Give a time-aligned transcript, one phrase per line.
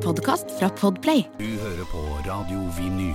[0.00, 1.24] en podkast fra Podplay.
[1.38, 3.14] Du hører på Radio Vinyl.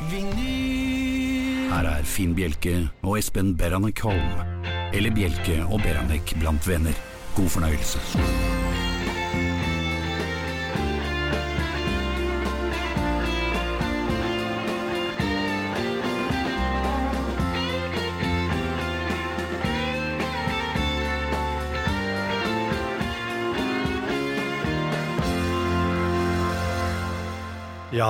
[1.72, 4.66] Her er Finn Bjelke og Espen Beranek Holm.
[4.94, 6.96] Eller Bjelke og Beranek blant venner.
[7.36, 8.02] God fornøyelse.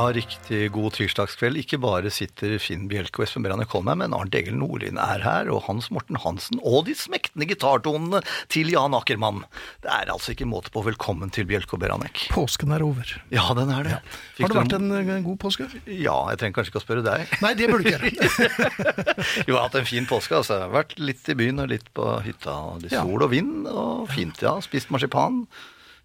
[0.06, 1.58] Ja, riktig god tirsdagskveld.
[1.58, 5.48] Ikke bare sitter Finn Bjelke og Espen Beranek Kolmheim, men Arnt Egil Nordlien er her,
[5.50, 8.20] og Hans Morten Hansen, og de smektende gitartonene
[8.54, 9.40] til Jan Ackermann.
[9.82, 12.28] Det er altså ikke måte på velkommen til Bjelke og Beranek.
[12.36, 13.16] Påsken er over.
[13.34, 13.96] Ja, den er det.
[13.96, 14.44] Ja.
[14.44, 15.68] Har det vært en, en god påske?
[15.90, 17.34] Ja, jeg trenger kanskje ikke å spørre deg.
[17.42, 18.70] Nei, det burde du ikke gjøre.
[19.48, 20.60] Jo, jeg har hatt en fin påske, altså.
[20.60, 22.60] Jeg har Vært litt i byen og litt på hytta.
[22.84, 23.02] Litt Ja.
[23.02, 24.54] sol og vind, og fint, ja.
[24.62, 25.48] Spist marsipan.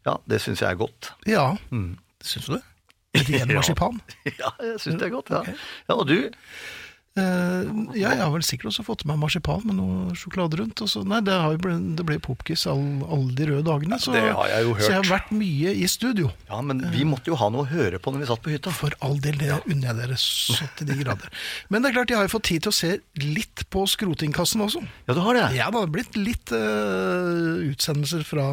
[0.09, 1.13] Ja, det syns jeg er godt.
[1.29, 1.51] Ja,
[2.25, 2.63] syns du det?
[3.17, 3.99] Ren marsipan?
[4.39, 5.43] Ja, jeg syns det er godt, ja.
[5.43, 5.59] Okay.
[5.89, 6.31] Ja, Og du?
[7.19, 10.79] Uh, ja, jeg har vel sikkert også fått i meg marsipan med noe sjokolade rundt.
[10.89, 13.99] Så, nei, det, ble, det ble popkiss all- alle de røde dagene.
[14.01, 14.85] Så, det har jeg jo hørt.
[14.87, 16.31] Så jeg har vært mye i studio.
[16.47, 18.71] Ja, men vi måtte jo ha noe å høre på når vi satt på hytta.
[18.79, 21.35] For all del, det unner jeg dere så til de grader.
[21.69, 22.93] Men det er klart, jeg har jo fått tid til å se
[23.27, 24.87] litt på skrotingkassen også.
[25.11, 25.49] Ja, du har det?
[25.59, 28.53] Ja, det har blitt litt uh, utsendelser fra,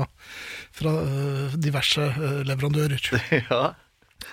[0.82, 2.10] fra uh, diverse
[2.50, 3.12] leverandører.
[3.54, 3.68] Ja.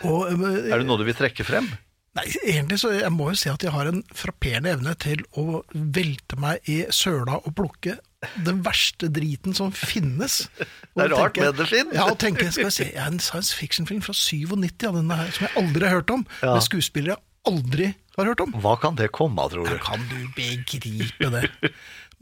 [0.02, 1.68] Og, eh, Er det noe du vil trekke frem?
[2.14, 5.64] Nei, egentlig så jeg må jo si at jeg har en frapperende evne til å
[5.74, 7.96] velte meg i søla og plukke
[8.46, 10.44] den verste driten som finnes.
[10.54, 11.90] Og Det er rart tenker, med det, Finn.
[11.92, 15.18] Ja, og tenke, skal jeg se, jeg er en science fiction-film fra 97 av denne
[15.18, 16.54] her, som jeg aldri har hørt om, Ja.
[16.54, 18.54] med skuespillere jeg aldri har hørt om.
[18.62, 19.74] Hva kan det komme av, tror du?
[19.74, 21.50] Da Kan du begripe det?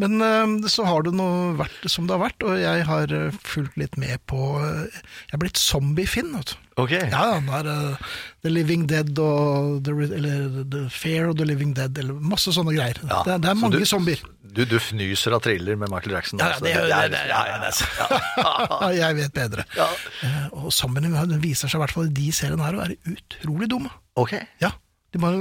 [0.00, 1.28] Men eh, så har det nå
[1.60, 4.88] vært som det har vært, og jeg har eh, fulgt litt med på eh,
[5.28, 6.61] Jeg er blitt zombie-Finn, vet du.
[6.80, 6.92] Ok.
[6.96, 11.74] Ja, han har eh, The Living Dead og the, eller The Fair of the Living
[11.76, 12.96] Dead, eller masse sånne greier.
[13.04, 14.22] Ja, det, det er mange du- zombier.
[14.52, 16.40] Du, du fnyser av thriller med Michael Jackson.
[16.42, 16.64] Ja, altså.
[16.66, 18.52] det, det, det, det, ja, ja, ja.
[18.82, 19.64] ja, jeg vet bedre.
[19.76, 19.86] Ja.
[20.20, 23.68] Uh, Og zombiene viser seg i hvert fall i de seriene her å være utrolig
[23.72, 23.88] dumme.
[24.20, 24.42] Okay.
[24.60, 24.72] Ja,
[25.12, 25.40] de bare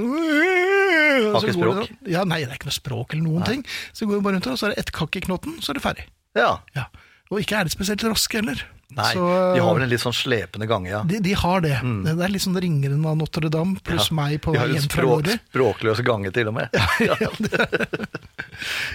[1.32, 1.90] Har ikke språk?
[2.00, 3.64] de- Ja, nei, det er ikke noe språk eller noen ting.
[3.92, 5.80] Så går de bare rundt og så er det ett kakk i knotten, så er
[5.80, 6.06] det ferdig.
[6.38, 6.50] Ja.
[6.76, 6.86] Ja.
[7.32, 8.64] Og ikke er det spesielt raske heller.
[8.96, 9.26] Nei, Så,
[9.56, 11.02] de har vel en litt sånn slepende gange, ja.
[11.08, 11.78] de, de har det.
[11.82, 14.16] Det er litt sånn Ringeren av Notre-Dame pluss Ja.
[14.18, 15.36] meg på vei hjem fra hjem fra har Lorry.
[15.52, 16.68] språkløs gange, til og med.
[17.08, 18.08] Ja, det-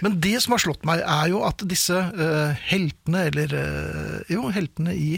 [0.02, 4.46] Men det som har slått meg, er jo at disse uh, heltene, eller uh, jo,
[4.54, 5.18] heltene i,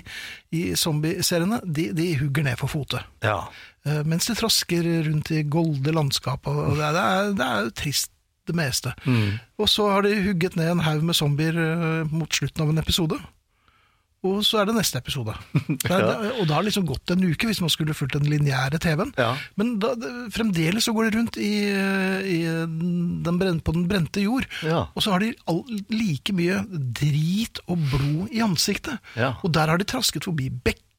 [0.55, 3.03] i zombieseriene, de, de hugger ned for fotet.
[3.25, 3.41] Ja.
[3.85, 8.11] Uh, mens de trasker rundt i golde landskap, og det er, det er, jo trist
[8.49, 8.95] det meste.
[9.61, 11.59] Og så har de hugget ned en haug med zombier
[12.09, 13.19] mot slutten av en episode.
[14.27, 15.31] Og så er det neste episode.
[15.69, 16.31] Det er, ja.
[16.41, 19.13] og da har det liksom gått en uke, hvis man skulle fulgt den lineære TV-en.
[19.15, 19.29] Ja.
[19.59, 19.93] Men da,
[20.35, 21.53] fremdeles så går de rundt i,
[22.27, 22.39] i
[23.23, 24.47] den bren, på den brente jord.
[24.65, 24.85] Ja.
[24.91, 25.63] Og så har de all,
[25.93, 26.59] like mye
[26.99, 28.99] drit og blod i ansiktet.
[29.39, 30.49] Og der har de trasket forbi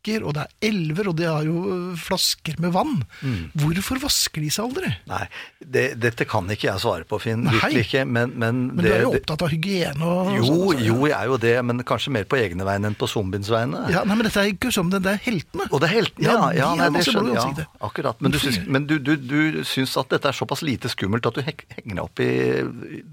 [0.01, 3.03] bekker, og det er elver, og de har jo øh, flasker med vann.
[3.23, 3.51] Mm.
[3.61, 4.91] Hvorfor vasker de seg aldri?
[5.11, 5.27] Nei,
[5.61, 7.45] det, dette kan ikke jeg svare på, Finn.
[7.45, 7.53] Nei.
[7.55, 8.05] Virkelig ikke.
[8.09, 10.97] Men, men, Men det, du er jo opptatt av hygiene og Jo, og sånt, jo,
[11.11, 13.85] jeg er jo det, men kanskje mer på egne vegne enn på zombiens vegne.
[13.93, 15.69] Ja, nei, men dette er ikke som det, det er heltene.
[15.71, 16.37] Og det er heltene, ja.
[16.41, 17.65] Ja, ja, de nei, det skjønner jeg.
[17.65, 18.21] Ja, akkurat.
[18.25, 21.37] Men, du syns, men du, du, du syns at dette er såpass lite skummelt at
[21.37, 22.31] du henger deg opp i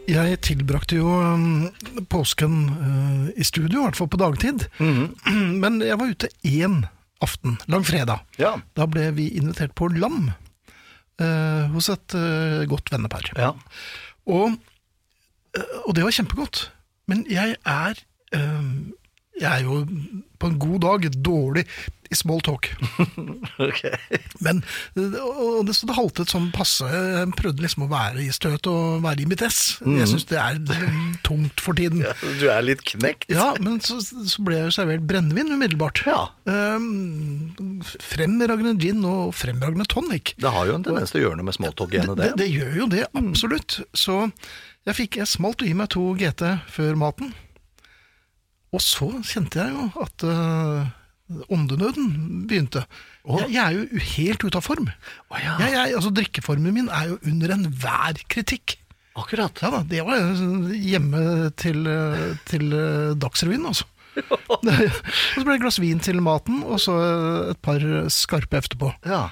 [0.05, 1.69] Jeg tilbrakte jo um,
[2.13, 4.67] påsken uh, i studio, i hvert fall på dagtid.
[5.63, 6.83] Men jeg var ute én
[7.25, 8.23] aften, langfredag.
[8.41, 8.55] Ja.
[8.77, 13.31] Da ble vi invitert på lam uh, hos et uh, godt vennepar.
[13.37, 13.53] Ja.
[14.25, 14.55] Og,
[15.57, 16.67] uh, og det var kjempegodt.
[17.11, 17.99] Men jeg er
[18.33, 18.93] um,
[19.41, 19.81] Jeg er jo
[20.39, 21.63] på en god dag dårlig
[22.11, 22.67] i small talk.
[23.65, 23.79] Ok.
[24.43, 24.59] Men
[24.99, 26.85] og det, så det haltet sånn passe.
[26.91, 29.77] Jeg prøvde liksom å være i støt og være i mitt ess.
[29.81, 30.59] Jeg syns det er
[31.25, 32.03] tungt for tiden.
[32.05, 32.11] Ja,
[32.41, 33.29] Du er litt knekt.
[33.31, 36.03] Ja, men så, så ble jeg servert brennevin umiddelbart.
[36.05, 36.19] Ja.
[36.45, 40.35] Um, fremragende gin og fremragende tonic.
[40.41, 42.43] Det har jo en tendens til å gjøre noe med smalltalk-genet, Det, det.
[42.43, 43.79] det gjør jo det, absolutt.
[43.97, 44.19] Så
[44.85, 46.43] jeg fikk jeg smalt gi meg to GT
[46.75, 47.33] før maten.
[48.75, 50.87] Og så kjente jeg jo at uh,
[51.53, 52.09] åndenøden
[52.49, 52.83] begynte.
[53.25, 54.89] Jeg, jeg er jo helt ute av form.
[55.31, 55.55] Oh, ja.
[55.63, 58.77] Jeg, jeg, altså Drikkeformen min er jo under enhver kritikk.
[59.15, 59.61] Akkurat.
[59.63, 60.35] Ja da, Det var
[60.75, 61.21] hjemme
[61.55, 63.87] til, eh, til eh, Dagsrevyen, altså.
[64.51, 66.93] og så ble det et glass vin til maten, og så
[67.51, 68.91] et par skarpe etterpå.
[69.07, 69.25] Ja.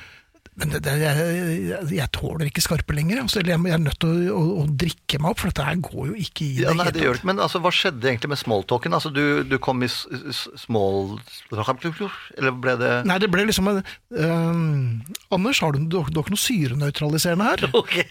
[0.60, 3.24] Men det, det, jeg, jeg, tåler ikke skarpe lenger.
[3.24, 5.80] Altså, jeg, jeg er nødt til å, å, å drikke meg opp, for dette her
[5.82, 7.28] går jo ikke i det Ja, nei, det gjør det.
[7.30, 8.94] Men altså, hva skjedde egentlig med smalltalken?
[8.94, 11.16] Altså, du, du kom i small...
[11.50, 13.82] Eller ble det Nei, det ble liksom en,
[14.14, 17.68] eh, Anders, har du, du, du har ikke noe syrenøytraliserende her?
[17.84, 17.96] Ok.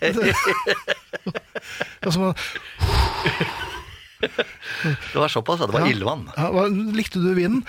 [2.03, 2.33] Altså,
[4.23, 5.67] Det var såpass, ja.
[5.67, 5.93] Det var Ja.
[5.93, 6.25] ildvann.
[6.37, 7.63] ja, hva, likte du vinen?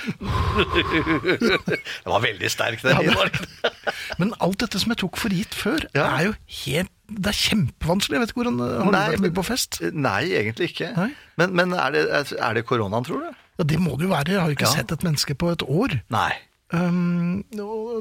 [1.04, 3.00] Det var veldig sterk, den.
[3.10, 3.72] Ja, det-
[4.20, 6.18] Men alt dette som jeg tok for gitt før, Ja.
[6.20, 6.36] er jo
[6.66, 8.16] helt Det er kjempevanskelig.
[8.16, 9.82] Jeg vet ikke hvordan Har du Nei, vært mye på fest?
[9.94, 10.96] Nei, egentlig ikke.
[10.98, 11.10] Nei.
[11.38, 12.04] Men, men er, det,
[12.40, 13.36] er det koronaen, tror du?
[13.60, 14.32] Ja, Det må det jo være.
[14.34, 16.02] Jeg har jo ikke sett et menneske på et år.
[16.10, 16.32] Nei.
[16.74, 17.44] Um,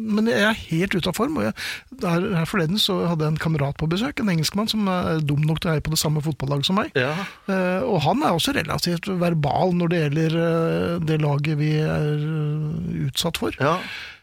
[0.01, 1.37] men jeg er helt ute av form.
[1.41, 1.57] Og jeg,
[2.03, 5.45] der, her forleden så hadde jeg en kamerat på besøk, en engelskmann som er dum
[5.45, 6.95] nok til å heie på det samme fotballaget som meg.
[6.99, 7.13] Ja.
[7.51, 12.09] Uh, og han er også relativt verbal når det gjelder uh, det laget vi er
[12.17, 13.57] eh, utsatt for.
[13.61, 13.77] ja.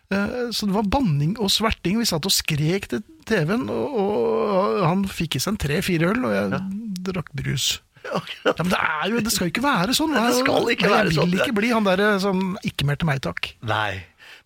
[0.09, 1.99] Så det var banning og sverting.
[2.01, 6.23] Vi satt og skrek til TV-en, og, og han fikk i seg en tre-fire øl,
[6.25, 6.61] og jeg
[7.05, 7.67] drakk brus.
[8.07, 8.21] Ja,
[8.57, 8.79] men det,
[9.11, 10.13] jo, det skal jo ikke være sånn.
[10.15, 11.29] Nei, det skal ikke være være jeg sånn.
[11.29, 13.51] vil ikke bli han derre som Ikke mer til meg, takk.
[13.69, 13.99] Nei.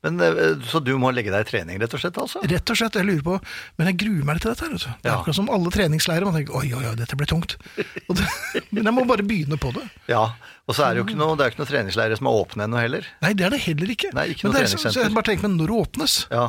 [0.03, 2.17] Men, eh, så du må legge deg i trening, rett og slett?
[2.19, 2.41] altså?
[2.43, 3.37] Rett og slett, jeg lurer på
[3.79, 4.65] Men jeg gruer meg litt til dette.
[4.65, 4.89] her, vet du.
[5.01, 5.19] Det er Ja.
[5.21, 6.25] akkurat som alle treningsleirer.
[6.27, 7.55] Man tenker oi, oi, oi, dette blir tungt.
[8.13, 8.27] Det,
[8.71, 9.85] men jeg må bare begynne på det.
[10.11, 10.25] Ja.
[10.67, 12.67] Og så er det jo ikke noe, det er ikke noe treningsleirer som er åpne
[12.67, 13.07] ennå heller.
[13.23, 14.11] Nei, det er det heller ikke.
[14.13, 16.17] Nei, ikke men noe det er, så, så jeg bare tenker, men når det åpnes,
[16.31, 16.45] Ja.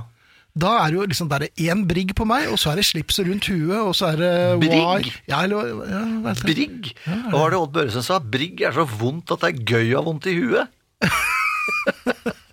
[0.54, 2.84] da er det jo liksom det er én brigg på meg, og så er det
[2.90, 5.08] slipset rundt huet, og så er det Brigg?
[5.30, 6.34] Ja, eller, ja.
[6.42, 6.92] Brigg?
[7.06, 8.18] Hva var det Odd Børresen sa?
[8.18, 10.68] Brigg er så vondt at det er gøy å ha vondt i huet.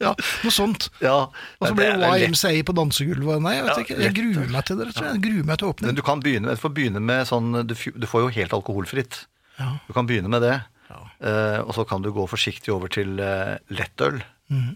[0.00, 0.88] Ja, noe sånt.
[1.04, 1.28] Ja,
[1.60, 2.10] Og så blir det.
[2.24, 3.42] YMCA på dansegulvet.
[3.44, 3.98] Nei, jeg vet Ja, ikke.
[4.00, 5.04] Jeg gruer meg til det, Jeg.
[5.04, 8.06] Jeg gruer meg til Men du kan begynne, du får begynne med sånn Du, du
[8.08, 9.26] får jo helt alkoholfritt.
[9.60, 9.74] Ja.
[9.86, 10.56] Du kan begynne med det.
[10.88, 11.02] Ja.
[11.20, 14.22] Eh, og så kan du gå forsiktig over til uh, lettøl,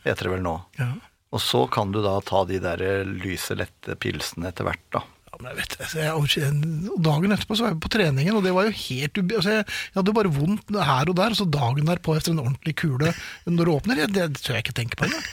[0.04, 0.58] heter det vel nå.
[0.78, 0.92] Ja.
[1.34, 5.02] Og så kan du da ta de der eh, lyse, lette pilsene etter hvert, da.
[5.34, 6.50] Ja, men jeg vet, altså, jeg,
[6.94, 9.34] og dagen etterpå så var jeg på treningen, og det var jo helt ubi...
[9.40, 12.42] Altså, jeg, jeg hadde bare vondt her og der, og så dagen derpå etter en
[12.44, 13.10] ordentlig kule
[13.50, 15.26] når det åpner, jeg, det tør jeg ikke tenke på engang.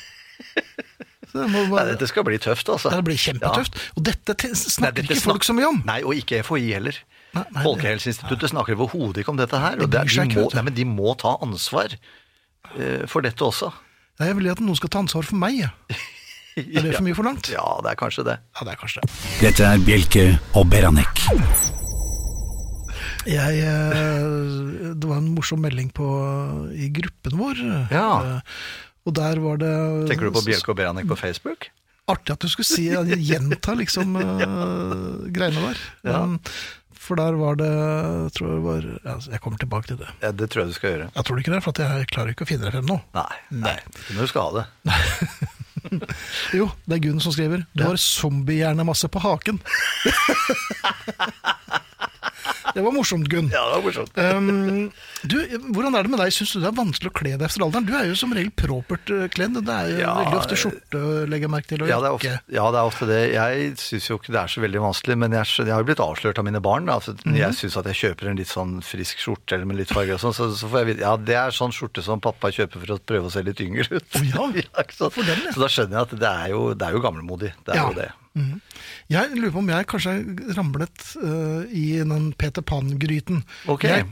[1.31, 2.89] Det må Nei, dette skal bli tøft, altså.
[2.92, 3.77] Det blir kjempetøft.
[3.95, 5.77] Og dette snakker Nei, dette ikke folk så mye om.
[5.88, 6.97] Nei, og ikke FHI heller.
[7.31, 9.77] Nei, nei, Folkehelseinstituttet Folkehelseinstituttet snakker overhodet ikke om dette her.
[9.80, 13.69] Og det, er- de, må, nei, men de må ta ansvar uh, for dette også.
[14.19, 15.61] Nei, Jeg vil at noen skal ta ansvar for meg.
[15.61, 16.02] jeg.
[16.59, 17.47] Er det for mye forlangt?
[17.53, 18.37] Ja, det er kanskje det.
[18.57, 19.11] Ja, det er kanskje det.
[19.41, 20.25] Dette er Bjelke
[20.59, 21.21] og Beranek.
[23.29, 26.07] Jeg, eh, det var en morsom melding på,
[26.73, 27.61] i gruppen vår.
[27.93, 28.07] Ja.
[28.41, 28.57] eh,
[29.05, 29.71] Og der var det
[30.09, 31.69] Tenker du på Bjelke og Beranek på Facebook?
[32.09, 35.81] Artig at du skulle si gjenta liksom uh, greiene der.
[36.09, 36.23] Ja.
[36.25, 36.39] Um,
[37.01, 40.09] for der var det jeg tror det var, ja, Jeg kommer tilbake til det.
[40.21, 41.07] Ja, det tror jeg du skal gjøre.
[41.15, 42.99] Jeg tror ikke det, for at jeg klarer ikke å finne det frem nå.
[43.17, 43.73] Nei, nei.
[43.73, 44.03] nei.
[44.11, 44.65] Men du skal ha det.
[46.59, 47.66] Jo, det er Gunn som skriver.
[47.78, 49.61] Du har zombiehjernemasse på haken.
[52.75, 53.49] det var morsomt, Gunn.
[53.54, 54.18] Ja, det var morsomt.
[54.18, 54.92] Um,
[55.23, 55.37] du,
[55.75, 56.33] hvordan er det med deg?
[56.35, 57.87] Syns du det er vanskelig å kle deg efter alderen?
[57.87, 59.59] Du er jo som regel propert uh, kledd.
[59.61, 61.01] Det er jo Ja, veldig ofte skjorte,
[61.31, 62.33] legger jeg merke til, og Ja det, jakke.
[62.57, 63.19] ja, det er ofte det.
[63.35, 66.04] Jeg syns jo ikke det er så veldig vanskelig, men jeg, jeg har jo blitt
[66.06, 66.90] avslørt av mine barn.
[66.90, 67.40] Altså, mm -hmm.
[67.42, 70.19] Jeg syns at jeg kjøper en litt sånn frisk skjorte eller med litt farge og
[70.19, 72.95] sånn, så, så får jeg vite Ja, det er sånn skjorte som pappa kjøper for
[72.95, 74.06] å prøve å se litt yngre ut.
[74.16, 74.83] Oh, ja, ja.
[74.97, 77.54] Så da skjønner jeg at det er jo, det er jo gamlemodig.
[77.66, 78.11] Det er jo det.
[79.11, 80.11] Jeg lurer på om jeg kanskje
[80.56, 83.42] ramlet uh, i den Peter Pan-gryten.
[83.68, 83.90] Okay.
[84.02, 84.06] Jeg,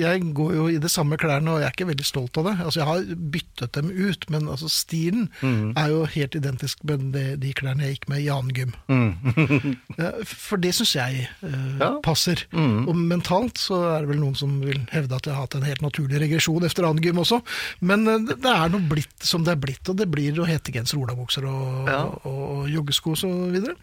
[0.00, 2.54] jeg går jo i de samme klærne, og jeg er ikke veldig stolt av det.
[2.64, 5.72] Altså, Jeg har byttet dem ut, men altså, stilen mm.
[5.80, 8.74] er jo helt identisk med de, de klærne jeg gikk med i annen gym.
[8.92, 9.76] Mm.
[10.48, 11.78] For det syns jeg Mhm.
[11.80, 11.88] Ja.
[11.90, 12.00] Mhm.
[12.04, 12.40] passer.
[12.54, 15.66] Og mentalt så er det vel noen som vil hevde at jeg har hatt en
[15.66, 17.40] helt naturlig regresjon efter annen gym også.
[17.80, 20.98] Men uh, det er nå blitt som det er blitt, og det blir jo hettegenser,
[21.00, 22.02] olabukser og, Ja.
[22.24, 23.76] og, og joggesko så videre.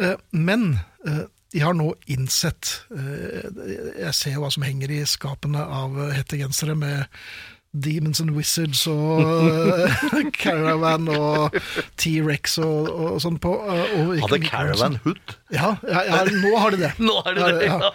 [0.00, 0.70] Eh, Men
[1.04, 1.22] de
[1.54, 3.44] jeg har nå innsett eh,
[4.00, 7.04] Jeg ser jo hva som henger i skapene av eh, hettegensere med
[7.74, 11.54] Demons and Wizards og eh, Caravan og
[11.98, 13.52] T-Rex og, og sånn på.
[13.70, 15.34] eh, og Hadde Caravan hood?
[15.54, 16.90] Ja, ja, ja, nå har de det.
[17.06, 17.92] Nå har de det, ja.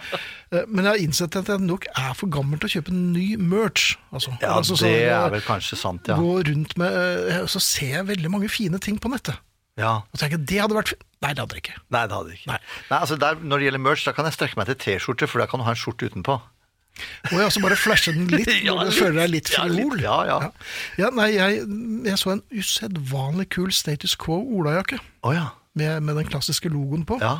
[0.52, 3.26] Eh, Men jeg har innsett at jeg nok er for gammel til å kjøpe ny
[3.40, 3.94] merch.
[4.12, 6.16] Altså, Ja, altså, så- det er vel kanskje sant, ja.
[6.20, 6.96] Gå rundt med
[7.28, 9.36] eh, Så ser jeg veldig mange fine ting på nettet.
[9.80, 9.96] Ja.
[10.12, 10.94] Og tenker det hadde vært.
[11.20, 11.76] Nei, det hadde det ikke.
[11.92, 12.48] Nei, det hadde det ikke.
[12.52, 12.60] Nei.
[12.90, 12.98] Nei.
[13.02, 15.46] altså der, Når det gjelder merch, da kan jeg strekke meg til T-skjorte, for da
[15.50, 16.38] kan du ha en skjorte utenpå.
[17.30, 19.78] Og jeg også bare flashe den litt Ja, når du føler deg litt Ja, litt.
[19.84, 20.02] fiol.
[20.04, 20.38] Ja, ja.
[21.00, 21.10] ja.
[21.16, 21.62] nei, jeg,
[22.08, 25.46] jeg så en usedvanlig kul Status Quo olajakke oh, ja.
[25.78, 27.20] med, med den klassiske logoen på.
[27.22, 27.38] ja.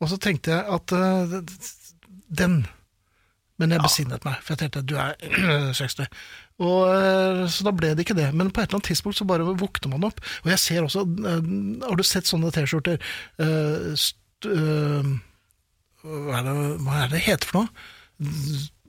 [0.00, 1.34] Og så tenkte jeg at uh,
[2.40, 2.62] den
[3.60, 6.06] Men jeg besinnet meg, for jeg tenkte at du er 60.
[6.60, 8.28] Og, eh, så da ble det ikke det.
[8.36, 10.20] Men på et eller annet tidspunkt så bare våkner man opp.
[10.44, 11.46] Og jeg ser også eh,
[11.86, 13.00] Har du sett sånne T-skjorter?
[13.40, 13.94] Uh,
[14.44, 15.14] eh,
[16.04, 17.88] hva, er det, hva er det det heter for noe?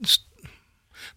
[0.04, 0.28] St-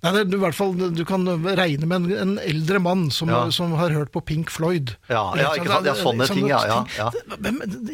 [0.04, 1.24] Nei, det, du, i hvert fall, du kan
[1.58, 3.44] regne med en, en eldre mann som, Ja.
[3.54, 4.96] som har hørt på Pink Floyd.
[5.10, 5.88] Ja, ja, ikke sant?
[5.88, 7.08] Ja, sånne ting, ja, ja, ja.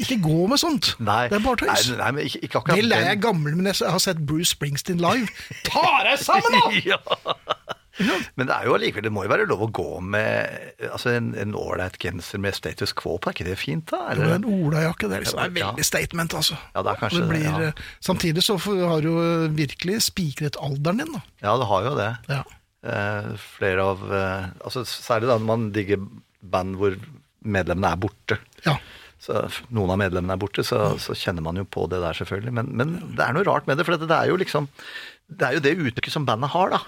[0.02, 0.94] Ikke gå med sånt!
[1.04, 1.92] Nei, Det er bare tøys.
[2.00, 5.04] nei, men ikke, ikke akkurat Vel er jeg gammel, men jeg har sett Bruce Springsteen
[5.04, 5.30] live.
[5.68, 7.36] Ta deg sammen, da!
[8.00, 11.56] Men det er jo allikevel, det må jo være lov å gå med altså en
[11.58, 14.00] ålreit genser med status quo på, er ikke det fint da?
[14.14, 14.30] Eller?
[14.30, 15.10] Jo, en olajakke.
[15.12, 16.58] Det er, liksom, det er veldig statement, altså.
[16.76, 17.68] Ja, det er kanskje det det, ja.
[17.68, 19.12] eh, Samtidig så har du
[19.60, 21.24] virkelig spikret alderen din, da.
[21.44, 22.10] Ja, det har jo det.
[22.32, 22.42] Ja.
[22.82, 23.28] Eh,
[23.60, 26.00] flere av eh, altså Særlig da når man digger
[26.42, 26.96] band hvor
[27.46, 28.40] medlemmene er borte.
[28.66, 28.80] ja.
[29.22, 29.36] Så
[29.70, 32.54] noen av medlemmene er borte, så, så kjenner man jo på det der, selvfølgelig.
[32.58, 34.66] Men, men det er noe rart med det, for det er jo liksom
[35.30, 36.80] Det er jo det uttrykket som bandet har, da.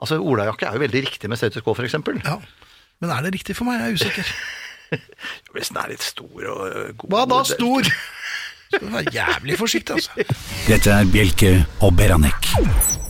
[0.00, 2.20] Altså, Olajakke er jo veldig riktig med status quo, for eksempel.
[2.24, 2.36] ja.
[3.00, 3.80] Men er det riktig for meg?
[3.80, 4.28] Jeg er usikker.
[5.56, 7.90] Hvis den er litt stor og øh, god Hva da, det- stor?
[8.66, 10.10] Skal du være jævlig forsiktig, altså.
[10.66, 13.05] Dette er Bjelke og Beranek.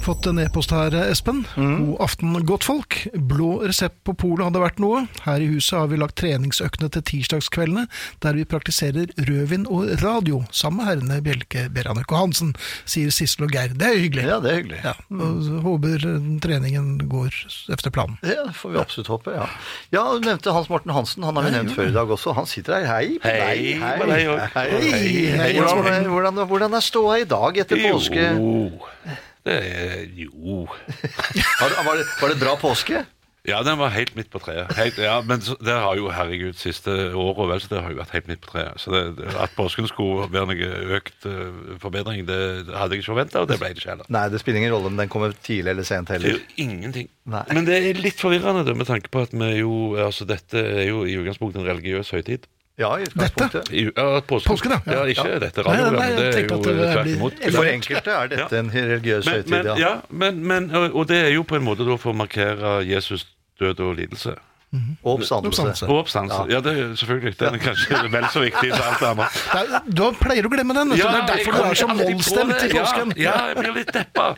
[0.00, 1.42] Fått en e-post her, Espen.
[1.54, 2.94] God aften, godtfolk.
[3.28, 5.02] Blå resept på polet hadde vært noe.
[5.26, 7.84] Her i huset har vi lagt treningsøktene til tirsdagskveldene,
[8.24, 12.54] der vi praktiserer rødvin og radio, sammen med herrene Bjelke, Beranek og Hansen,
[12.88, 13.76] sier Sissel og Geir.
[13.76, 14.24] Det er hyggelig.
[14.24, 14.80] Ja, det er hyggelig.
[14.88, 16.08] Ja, og håper
[16.48, 17.36] treningen går
[17.76, 18.16] efter planen.
[18.24, 19.46] Ja, det får vi absolutt håpe, ja.
[19.92, 22.32] Ja, Du nevnte Hans Morten Hansen, han har vi nevnt før i dag også.
[22.40, 22.88] Han sitter her.
[22.88, 23.82] Hei på Hei, deg.
[23.84, 24.46] Hei, hei.
[24.56, 28.30] Hei, Hei, hei, Hvordan, hvordan, hvordan er ståa i dag etter påske?
[28.40, 28.70] Jo,
[29.48, 29.60] det
[30.18, 30.66] jo
[31.60, 33.04] Har, var, det, var det bra påske?
[33.48, 34.68] Ja, den var helt midt på treet.
[34.76, 38.12] Helt, ja, men det har jo, herregud, siste året vel, så det har jo vært
[38.12, 38.76] helt midt på treet.
[38.82, 40.68] Så det, det, at påsken skulle være noe
[40.98, 42.36] økt eh, forbedring, det,
[42.68, 44.10] det hadde jeg ikke forventa, og det ble det ikke heller.
[44.12, 46.36] Nei, det spiller ingen rolle om den kommer tidlig eller sent Det er heller.
[46.44, 47.08] jo ingenting.
[47.32, 47.42] Nei.
[47.56, 49.72] Men det er litt forvirrende, med tanke på at vi jo,
[50.04, 52.44] altså dette er jo i utgangspunktet en religiøs høytid.
[52.80, 53.70] Ja, i utgangspunktet.
[53.76, 54.48] I, ja, påsken.
[54.54, 54.80] Påsken, ja.
[54.96, 55.06] ja.
[55.12, 55.38] Ikke Ja.
[55.46, 57.40] dette Nei, nei, radioprogrammet, jeg det er tenkte jo at det tvert blir- imot.
[57.60, 59.74] For enkelte er dette en religiøs Men, høytid, men, ja.
[59.84, 62.78] ja, men, men, og og det er jo på en måte da for å markere
[62.88, 63.26] Jesus
[63.60, 64.36] død og lidelse.
[65.02, 65.50] Og oppstandelse.
[65.50, 65.86] Oppstandelse.
[65.90, 66.42] Og oppstandelse.
[66.52, 67.32] Ja, det er selvfølgelig.
[67.40, 69.26] Den er kanskje vel så viktig som alt det andre.
[69.50, 71.02] Det er, du pleier å glemme den, vet du.
[71.02, 72.68] det er jeg derfor du kommer er så alltid på mollstemt det.
[72.70, 73.12] i påsken.
[73.18, 74.28] Ja, ja, jeg blir litt deppa.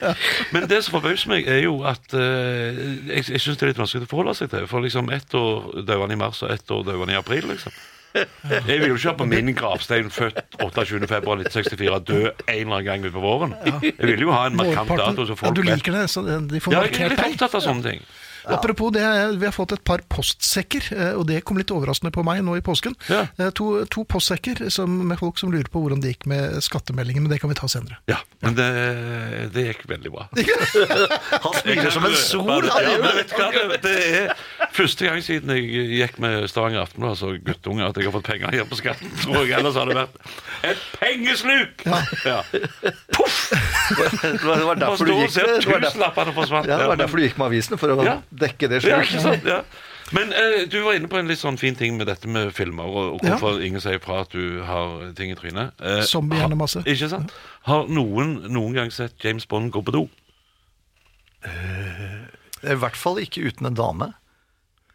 [0.56, 2.80] Men det som forbauser meg, er jo at eh,
[3.12, 4.64] jeg, jeg syns det er litt vanskelig å forholde seg til.
[4.72, 7.50] For liksom ett år døde han i mars, og ett år døde han i april,
[7.52, 7.76] liksom.
[8.12, 13.07] Jeg vil jo ikke ha på min gravstein født 28.2.1964 dø en eller annen gang
[13.09, 13.54] utpå våren.
[13.83, 16.75] Jeg vil jo ha en markant dato så ja, du liker det, så de får
[16.76, 18.04] Ja, jeg er markert litt opptatt av sånne ting.
[18.46, 19.02] Apropos det,
[19.38, 22.56] vi har fått et par postsekker, eh, og det kom litt overraskende på meg nå
[22.58, 22.94] i påsken.
[23.08, 23.26] Ja.
[23.38, 27.22] Eh, To, to postsekker som, med folk som lurer på hvordan det gikk med skattemeldingen,
[27.22, 27.99] men det kan vi ta senere.
[28.11, 28.66] Ja, men det,
[29.54, 30.26] det gikk veldig bra.
[31.44, 32.66] Han smiler som en sol.
[32.66, 33.50] Ja, men vet du hva?
[33.52, 34.34] Det, det er
[34.75, 38.56] første gang siden jeg gikk med Stavanger Aftenblad, altså guttunge, at jeg har fått penger
[38.56, 39.12] igjen på skatten.
[39.22, 40.18] Tror jeg ellers hadde vært
[40.72, 41.87] et pengesluk!
[42.26, 42.40] Ja.
[42.52, 46.66] Det var det var derfor du gikk med det var derfor, tusenlappene forsvant.
[46.68, 48.16] ja, det var men- derfor du gikk med avisen, for å Ja.
[48.41, 49.03] Dekke det sjøl.
[49.03, 49.41] ikke?
[49.49, 49.62] Ja.
[50.12, 52.85] Men eh, du var inne på en litt sånn fin ting med dette med filmer,
[52.85, 55.73] og, og hvorfor ingen sier fra at du har ting i trynet.
[55.81, 56.83] Eh, Zombiehjernemasse.
[56.83, 56.93] masse.
[56.93, 57.33] Ikke sant?
[57.69, 60.09] Har noen noen gang sett James Bond gå på do?
[62.62, 64.12] I hvert fall ikke uten en dame.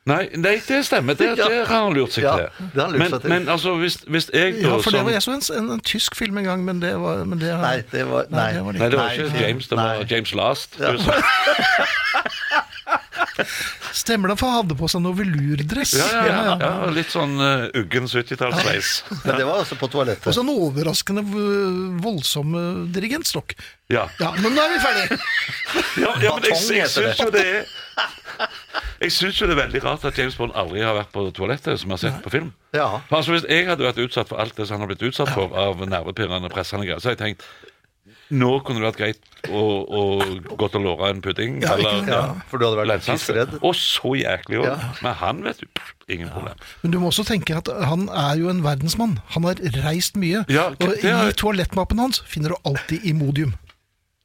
[0.07, 1.17] Nei, nei, det stemmer.
[1.19, 1.47] Det, Ja.
[1.51, 2.69] det har han lurt seg Ja, til.
[2.71, 3.29] det har han lurt men, seg til.
[3.33, 5.81] men altså, hvis, hvis jeg da Ja, for det var jeg så en, en, en
[5.83, 8.53] tysk film en gang, men det var men det, Nei, det var Nei.
[8.53, 10.05] det var Nei, det var ikke nei, James, det var.
[10.13, 10.77] James Last.
[10.79, 10.91] Ja.
[10.95, 10.97] Du
[14.01, 15.93] Stemmer det, for han hadde på seg noe velurdress.
[15.99, 18.91] Ja, ja, ja, ja, litt sånn uh, uggen 70-tallssveis.
[19.23, 20.29] Men det var altså på toalettet.
[20.31, 21.23] Og sånn overraskende
[22.03, 23.55] voldsom eh, dirigentstokk.
[23.93, 24.07] Ja.
[24.19, 25.19] Ja, men nå er vi ferdige!
[25.97, 27.63] Ja, ja, men jeg, jeg syns jo det er
[29.01, 31.79] Jeg syns jo det er veldig rart at James Bond aldri har vært på toalettet,
[31.81, 32.51] som vi har sett på film.
[32.75, 32.89] Ja.
[33.09, 35.33] For altså, Hvis jeg hadde vært utsatt for alt det som han har blitt utsatt
[35.33, 37.47] for av nervepirrende, pressende greier, så hadde jeg tenkt
[38.29, 41.61] nå kunne det vært greit å, å til å låre en pudding.
[41.63, 43.53] Ja, ikke- eller ja, for du hadde vært pissredd.
[43.61, 44.65] Og så jæklig òg.
[44.67, 44.91] Ja.
[45.01, 46.55] Men han vet du pff, ingen problem.
[46.83, 49.19] Men du må også tenke at han er jo en verdensmann.
[49.37, 50.43] Han har reist mye.
[50.49, 53.53] Ja, og i toalettmappen hans finner du alltid Imodium,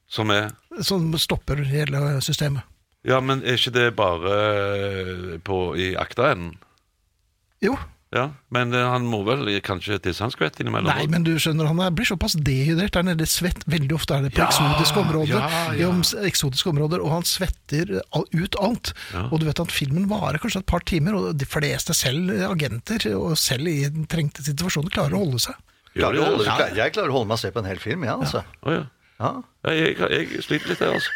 [0.09, 2.63] Som er som stopper hele systemet.
[3.05, 6.55] Ja, men er ikke det bare på, i akta-enden?
[7.61, 7.77] Jo.
[8.13, 10.85] Ja, men eh, han må vel kanskje tisse han skvett innimellom?
[10.93, 13.25] Nei, men du skjønner, han er, blir såpass dehydrert der nede.
[13.25, 13.63] Svett.
[13.65, 15.33] Veldig ofte er det på Ja, eksotiske områder.
[15.39, 15.89] ja, ja.
[15.89, 17.95] Om- eksotiske områder, og han svetter
[18.37, 18.93] ut alt.
[19.15, 19.25] Ja.
[19.31, 23.07] Og du vet at filmen varer kanskje et par timer, og de fleste, selv agenter,
[23.17, 25.57] og selv i trengte situasjoner, klarer å holde seg.
[25.97, 28.05] Klarer å holde, jeg, jeg klarer å holde meg og se på en hel film,
[28.05, 28.43] ja, altså.
[28.61, 28.83] Å, ja.
[29.23, 29.33] Ja.
[29.63, 31.11] Ja, jeg, jeg sliter litt jeg, altså.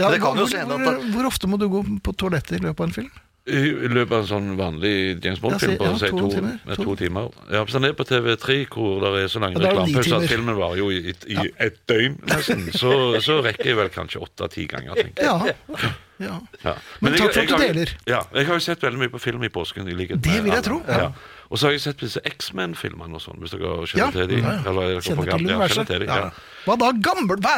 [0.00, 2.88] Ja, det kan hvor, hvor, hvor ofte må du gå på toalettet i løpet av
[2.88, 3.10] en film?
[3.50, 4.92] I løpet av en sånn vanlig
[5.24, 6.58] James Bond-film på ja, si, to timer.
[6.66, 7.30] med To- to timer.
[7.50, 10.56] Ja, Hvis han er på TV3 hvor det er så lang Ja, reklamepauser at filmen
[10.60, 12.92] varer jo i, i, i et døgn, nesten, så,
[13.24, 15.56] så rekker jeg vel kanskje åtte-ti ganger, tenker jeg.
[15.74, 15.74] Ja.
[16.20, 16.36] ja.
[16.64, 16.74] Ja.
[17.00, 17.92] Men jeg- takk for at du deler.
[18.06, 19.88] Ja, jeg har jo sett veldig mye på film i påsken.
[19.88, 20.82] i likhet Det vil jeg tro.
[20.86, 21.12] Ja.
[21.50, 24.10] Og så har jeg sett disse X-Men-filmene og sånn, hvis dere kjenner Ja.
[24.14, 24.44] til dem.
[24.44, 24.70] Ja, ja.
[24.70, 25.88] Eller er Kjenner til universet.
[26.06, 26.18] Ja.
[26.20, 26.30] ja.
[26.64, 27.40] Hva da, gammel?
[27.42, 27.56] Hva?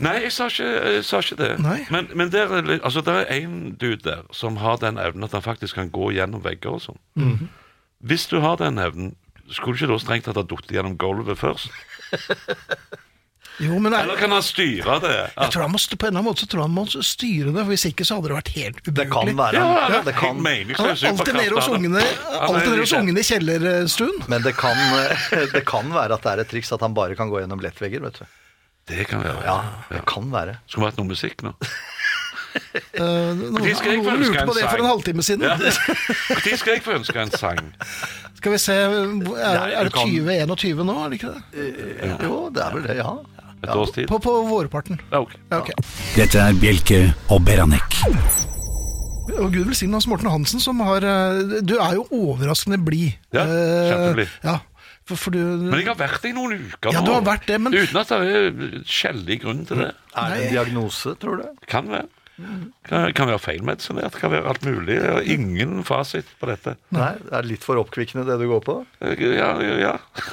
[0.00, 1.50] Nei, jeg sa ikke, jeg sa ikke det.
[1.60, 1.76] Nei.
[1.92, 5.44] Men, men det er én altså, en dude der som har den evnen at han
[5.44, 7.00] faktisk kan gå gjennom vegger og sånn.
[7.20, 7.48] Mhm.
[8.04, 9.14] Hvis du har den evnen,
[9.50, 11.68] skulle du ikke da strengt tatt ha falt gjennom gulvet først?
[13.62, 15.10] Jo, men jeg, Eller kan han styre det?
[15.36, 17.60] jeg tror han må, på en eller annen måte så tror han må styre det,
[17.60, 18.96] for hvis ikke så hadde det vært helt ubrukelig.
[18.98, 22.02] Det kan være Ja, ja, det kan, meningsløs er alltid nede hos ungene,
[22.34, 24.18] alltid nede hos ungene i kjellerstuen.
[24.32, 24.80] Men det kan,
[25.54, 28.02] det kan være at det er et triks at han bare kan gå gjennom lettvegger,
[28.08, 28.26] vet du.
[28.90, 29.44] Det kan være.
[29.46, 29.60] Ja,
[29.94, 30.58] det kan være.
[30.66, 31.54] Skulle vært noe musikk nå.
[32.54, 34.82] Uh, noen De skal jeg få noen ønske lurte en på det for sang.
[34.84, 35.46] en halvtime siden.
[35.46, 35.54] Ja.
[35.58, 37.62] Når skal jeg få ønske en sang?
[38.38, 42.10] Skal vi se, er, er det kan- 2021 nå, er det ikke det?
[42.28, 43.14] Jo, det er vel det, ja.
[43.64, 44.06] Et års tid?
[44.10, 45.00] På, på vårparten.
[45.12, 45.40] Ja, okay.
[45.50, 45.74] Ja, okay.
[46.16, 47.00] Dette er Bjelke
[47.34, 47.98] og Beranek.
[49.34, 53.14] Og Gud velsigne Hans Morten Hansen, som har eh, Du er jo overraskende blid.
[53.34, 54.34] Ja, Eh, kjempeblid.
[54.44, 54.58] Ja,
[55.08, 57.06] for, for du Men jeg har vært det i noen uker Ja, nå.
[57.08, 59.90] du har vært det, men- Uten at det er skjellig grunn til det.
[60.16, 61.48] Er det en diagnose, tror du?
[61.68, 62.06] Kan være.
[62.34, 64.96] Kan, kan være feilmedisinert, kan være alt mulig.
[64.98, 66.72] Jeg har ingen fasit på dette.
[66.90, 68.74] Nei, det er litt for oppkvikkende det du går på.
[69.04, 69.92] Ja, ja, ja.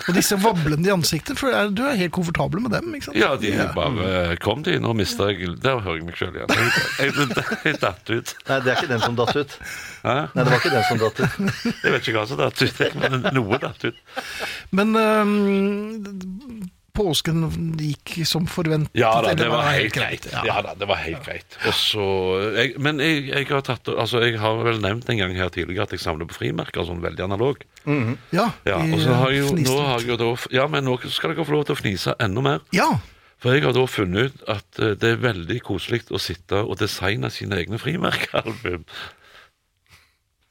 [0.10, 3.18] Og disse vablende i ansiktet, for er- du er helt komfortabel med dem, ikke sant?
[3.22, 6.50] ja de bare kom de, nå mista jeg Der hører jeg meg sjøl igjen.
[6.58, 8.36] Jeg, jeg, jeg datt ut.
[8.50, 9.58] Nei, det er ikke den som datt ut.
[10.02, 10.18] Hæ?
[10.34, 11.40] Nei, det var ikke den som datt ut.
[11.86, 14.04] Jeg vet ikke hva som datt ut, men noe datt ut.
[14.74, 17.44] Men øhm, påsken
[17.80, 18.92] gikk som forventet.
[19.00, 20.28] Ja da, det var helt greit.
[20.32, 20.42] Ja.
[20.48, 21.58] Ja da, det var helt greit.
[21.70, 22.04] Også,
[22.58, 25.88] jeg, men jeg, jeg har tatt Altså, jeg har vel nevnt en gang her tidligere
[25.88, 27.64] at jeg samler på frimerker, sånn veldig analog.
[28.36, 30.86] Ja, Ja, og så har jeg jo, øh, nå har jeg jo da Ja, men
[30.86, 32.62] nå skal dere få lov til å fnise enda mer.
[32.76, 32.92] Ja,
[33.42, 36.78] For jeg har da funnet ut at eh, det er veldig koselig å sitte og
[36.78, 38.84] designe sine egne frimerkealbum.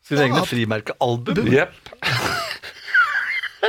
[0.09, 0.46] Sine egne Ja.
[0.50, 1.46] frimerkealbum.
[1.55, 1.76] Jepp.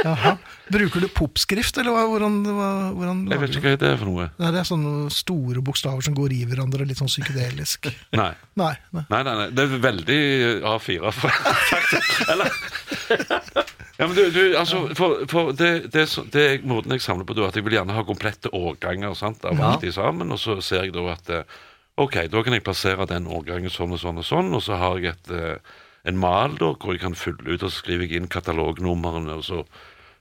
[0.04, 0.38] jaha.
[0.72, 4.12] Bruker du popskrift, eller hva, hvordan, hva, hvordan Jeg vet ikke hva det er for
[4.12, 4.30] noe.
[4.40, 7.92] Nei, det er sånne store bokstaver som går i hverandre, litt sånn psykedelisk.
[8.22, 8.32] Nei.
[8.60, 9.06] Nei, nei.
[9.12, 9.50] Nei, nei, nei.
[9.56, 10.22] Det er veldig
[10.72, 12.24] A4, faktisk.
[12.32, 12.52] Eller
[14.02, 17.28] Ja, men du, du altså, for, for det, det, er det er måten jeg samler
[17.28, 20.42] på, da, at jeg vil gjerne ha komplette årganger sant, av alt de sammen, og
[20.42, 21.60] så ser jeg da at eh,
[22.02, 24.98] Ok, da kan jeg plassere den årgangen sånn og sånn og sånn, og så har
[24.98, 28.24] jeg et, eh, en mal da, hvor jeg kan fylle ut, og så skriver jeg
[28.24, 29.60] inn katalognumrene, og så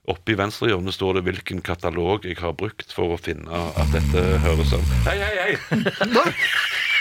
[0.09, 3.93] oppe i venstre hjørne står det hvilken katalog jeg har brukt for å finne at
[3.95, 4.87] dette høres sånn.
[5.07, 5.85] Hei, hei, hei!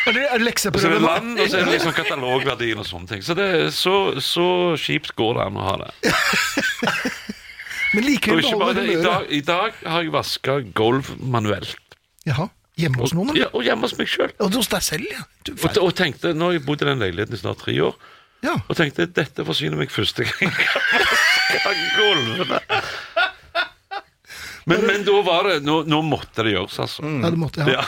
[0.07, 2.79] Er det, er det Og så er det land, og så er det liksom katalogverdien
[2.81, 3.23] og sånne ting.
[3.25, 4.45] Så, det, er så, så
[4.79, 5.91] kjipt går det an å ha det.
[7.93, 11.97] Men Og likevel beholder det, i dag, I dag har jeg vaska gulv manuelt.
[12.27, 12.47] Jaha,
[12.79, 13.47] hjemme hos noen, eller?
[13.47, 14.31] Ja, og hjemme hos meg sjøl.
[14.39, 15.25] Og hos deg selv, ja.
[15.43, 17.97] Du, Og, og tenkte, Nå har jeg bodd i den leiligheten i snart tre år,
[18.45, 18.55] ja.
[18.62, 20.53] og tenkte dette forsyner meg første gang
[21.97, 22.59] gulvene.
[24.69, 27.01] Men, men da var det Nå, nå måtte det gjøres, altså.
[27.07, 27.79] ja, det måtte, jeg.
[27.79, 27.85] Ja.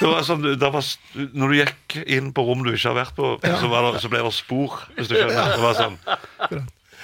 [0.00, 0.86] Det var sånn, det var,
[1.36, 4.10] når du gikk inn på rom du ikke har vært på, så, var det, så
[4.12, 4.76] ble det spor.
[4.96, 5.54] Hvis du skjønner.
[5.56, 5.96] Det var sånn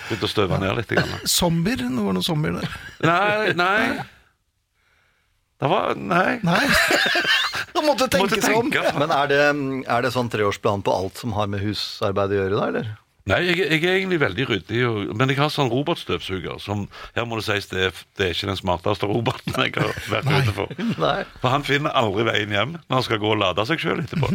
[0.07, 0.92] Begynte å støve ned litt.
[0.94, 1.25] Grann.
[1.27, 1.81] Zombier?
[1.83, 2.77] Det var noen zombier der.
[3.03, 4.05] Nei, nei.
[5.57, 6.37] Det var Nei.
[6.46, 6.62] Nei.
[7.75, 8.70] Da måtte tenke Måtte seg om.
[9.01, 9.40] Men er det,
[9.96, 12.92] er det sånn treårsplan på alt som har med husarbeid å gjøre, da, eller?
[13.27, 16.85] Nei, jeg, jeg er egentlig veldig ryddig, og, men jeg har sånn robotstøvsuger som
[17.17, 20.31] Her må det sies det er, det er ikke den smarteste roboten jeg har vært
[20.31, 20.71] ute for.
[21.03, 21.17] Nei.
[21.43, 24.31] For han finner aldri veien hjem når han skal gå og lade seg sjøl etterpå.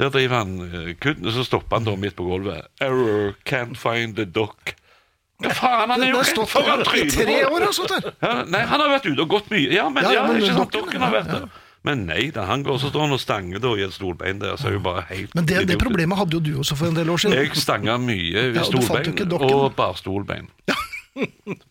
[0.00, 2.68] Der driver han eh, kun, og så stopper han da midt på gulvet.
[2.84, 4.74] Error, can't find the dock.
[5.42, 8.12] Hva faen, han er Det jo har rett foran trynet tre år der.
[8.22, 9.68] ja, Nei, han har vært ute og gått mye.
[9.74, 11.48] Ja, men, Ja, ja, men ikke sant, dokken, har vært der.
[11.86, 14.54] Men nei, da, han går så står han og stanger da i et stolbein der,
[14.60, 16.98] så er jo bare helt Men det, det problemet hadde jo du også for en
[16.98, 17.34] del år siden.
[17.40, 20.50] Jeg stanga mye i Ja, stolbein og bare stolbein.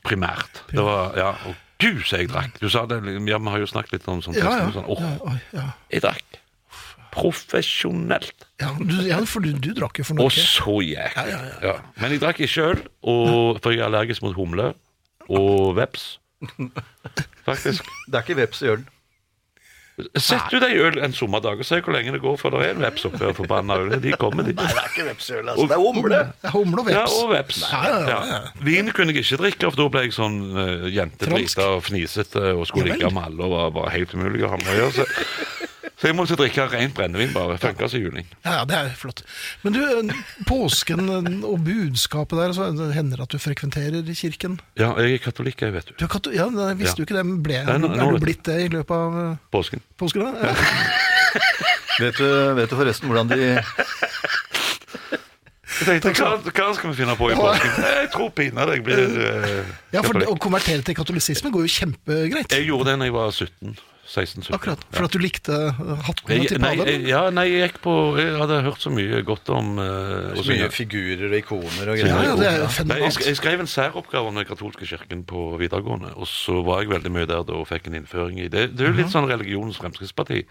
[0.06, 0.64] Primært.
[0.76, 2.60] Det var, ja, og gud, så jeg drakk.
[2.62, 4.68] Du sa det, ja, vi har jo snakket litt om sånn Ja, ja.
[4.76, 5.66] Sånn, åh, ja, ja.
[5.96, 6.38] jeg drakk.
[7.12, 8.46] Profesjonelt.
[8.62, 10.30] ja, du, ja for du, du drakk jo for noe.
[10.30, 11.74] Og så gikk Ja, ja, ja.
[11.98, 14.74] Men jeg drakk ikke øl, for jeg er allergisk mot humle
[15.32, 16.18] og veps.
[17.48, 17.88] Faktisk.
[18.08, 18.88] Det er ikke veps i ølen.
[20.18, 22.74] Sett du deg øl en sommerdag og se hvor lenge det går før det er
[22.76, 24.02] en veps oppi forbanna ølen.
[24.04, 24.54] De kommer, de.
[24.58, 25.68] Nei, det er ikke vepsøl, altså.
[25.72, 26.22] Det er humle.
[26.56, 27.18] Humle og Ja, veps.
[27.22, 27.62] og veps.
[27.68, 28.40] Nei, ja, ja, ja.
[28.68, 32.66] Vin kunne jeg ikke drikke, for da ble jeg sånn uh, jentedrita og fnisete og
[32.70, 35.08] skulle Ja ligge med alle og var var helt umulig å ha med å gjøre.
[36.02, 37.60] Så, jeg måtte drikke rent brennevin bare.
[37.62, 38.26] Funka som juling.
[38.42, 39.22] Ja, det er flott.
[39.62, 39.82] Men du,
[40.50, 41.06] påsken
[41.46, 44.56] og budskapet der, så hender det at du frekventerer kirken?
[44.82, 45.94] Ja, jeg er katolikk, jeg, vet du.
[46.00, 47.04] Du er katol ja, jeg visste Ja.
[47.04, 49.20] jo ikke det, men ble, Nei, nå- nå er du blitt det i løpet av
[49.22, 49.86] eh, Påsken.
[50.02, 50.26] påsken?
[50.26, 50.32] da?
[50.42, 50.56] Ja.
[52.02, 52.26] Vet du,
[52.58, 53.38] vet du forresten hvordan de
[55.82, 57.72] Jeg tenkte, hva, hva skal vi finne på i påsken?
[57.86, 62.52] Jeg tror pinadø jeg blir uh, Ja, for Å konvertere til katolisisme går jo kjempegreit.
[62.54, 63.78] Jeg gjorde det da jeg var 17.
[64.12, 64.52] 16-17.
[64.58, 64.82] Akkurat.
[64.92, 67.06] For at du likte eh, hattene Jeg, til paven?
[67.08, 70.68] ja, nei, jeg gikk på Jeg hadde hørt så mye godt om uh, Så mye
[70.74, 72.26] figurer og ikoner og greier.
[72.28, 72.92] ja, det er fenomenalt.
[72.92, 76.84] Nei, jeg, jeg skrev en særoppgave om den katolske kirken på videregående, og så var
[76.84, 78.72] jeg veldig mye der da og fikk en innføring i det.
[78.76, 80.44] Det er jo litt sånn religionens fremskrittsparti.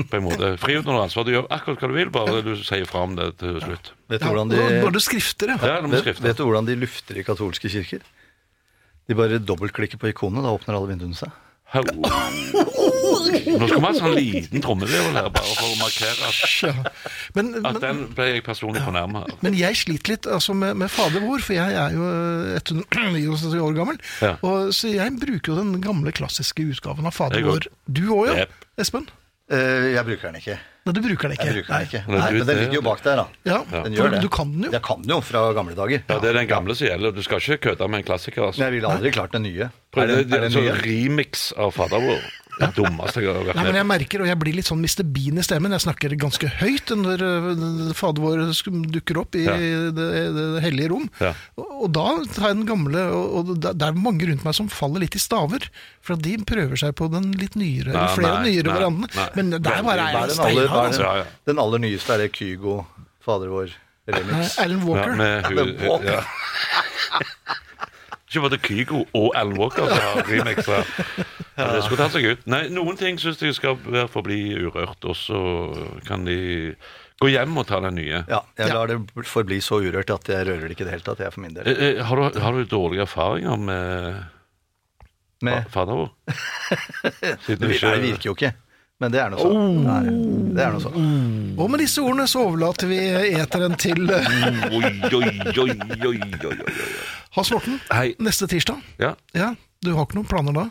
[0.00, 0.54] På en måte.
[0.62, 1.26] Frihet under ansvar.
[1.26, 3.92] Du gjør akkurat hva du vil, bare du sier fra om det til slutt.
[4.08, 5.58] Vet du de ja, du skrifter, ja.
[5.60, 8.02] Ja, vet, vet du hvordan de lufter i katolske kirker?
[9.10, 11.34] De bare dobbeltklikker på ikonet, da åpner alle vinduene seg.
[11.70, 16.88] Nå skal vi ha en sånn liten trommevirvel her, bare for å markere at.
[17.36, 19.36] Men, at men, den ble jeg personlig fornærma av.
[19.44, 22.10] men jeg sliter litt altså, med, med Fader vår, for jeg er jo
[22.58, 24.02] 169 år gammel.
[24.18, 24.34] Ja.
[24.42, 27.70] Og, så jeg bruker jo den gamle, klassiske utgaven av Fader vår.
[27.86, 28.44] Du òg, ja?
[28.44, 28.68] Yep.
[28.82, 29.06] Espen?
[29.50, 30.56] Eh, jeg bruker den ikke.
[30.86, 31.46] Nei, du bruker den ikke.
[31.50, 32.00] Jeg bruker den ikke.
[32.06, 32.18] Nei.
[32.20, 33.24] Nei, men den ligger jo bak der, da.
[33.50, 34.20] Ja, Den gjør det.
[34.24, 34.70] Du kan den jo.
[34.72, 36.04] Jeg kan den jo fra gamle dager.
[36.08, 37.12] Ja, Det er den gamle som gjelder.
[37.16, 38.40] Du skal ikke kødde med en klassiker.
[38.42, 38.62] Men Altså.
[38.64, 39.68] jeg ville aldri klart den nye.
[39.92, 40.76] Prøv Er det, det, er det så nye?
[40.86, 42.22] remix av Fader vår.
[42.60, 45.02] Det dummeste jeg har vært Nei, men jeg merker, og jeg blir litt sånn Mr.
[45.14, 45.72] Bean i stemmen.
[45.72, 48.42] Jeg snakker ganske høyt når øh, Fader vår
[48.96, 49.54] dukker opp i Ja.
[49.96, 51.06] det, det hellige rom.
[51.22, 51.32] Ja.
[51.56, 54.68] Og, og da tar jeg den gamle, og, og det er mange rundt meg som
[54.72, 55.70] faller litt i staver.
[56.04, 59.36] For at de prøver seg på den litt nyere, Nei, flere nei, nyere hverandre variantene.
[59.40, 60.90] Men der bare er jeg steinhard.
[60.90, 61.12] Altså.
[61.14, 62.80] Den, den aller nyeste er det Kygo,
[63.24, 63.72] Fader vår,
[64.10, 64.56] remix.
[64.60, 65.16] Alan Walker.
[65.16, 66.24] Ja, med hu- Walker.
[68.30, 70.76] Ikke både Kygo og Alan Walker som har remixa.
[71.58, 72.44] Ja, det skulle tatt seg ut.
[72.46, 73.74] Nei, Noen ting syns jeg skal
[74.12, 75.40] forbli urørt, og så
[76.06, 76.36] kan de
[77.20, 78.22] gå hjem og ta den nye.
[78.30, 81.06] Ja, jeg lar det forbli så urørt at jeg rører det ikke i det hele
[81.10, 81.68] tatt, jeg for min del.
[81.68, 84.22] Eh, eh, Har du, har du dårlige erfaringer med
[85.42, 86.10] Med, fader vår?
[87.50, 88.54] Det virker jo ikke,
[89.00, 89.78] men det er noe sånn.
[89.86, 90.00] Nei,
[90.56, 91.54] det er noe sånn.
[91.60, 92.98] Og med disse ordene så overlater vi
[93.40, 94.20] eteren til Oi,
[94.76, 95.70] oi, oi, oi,
[96.10, 96.76] oi, oi, oi.
[97.36, 97.80] Hans Morten.
[97.94, 98.12] Hei.
[98.20, 98.78] Neste tirsdag.
[99.00, 100.68] Ja, Ja, Du har ikke noen planer da?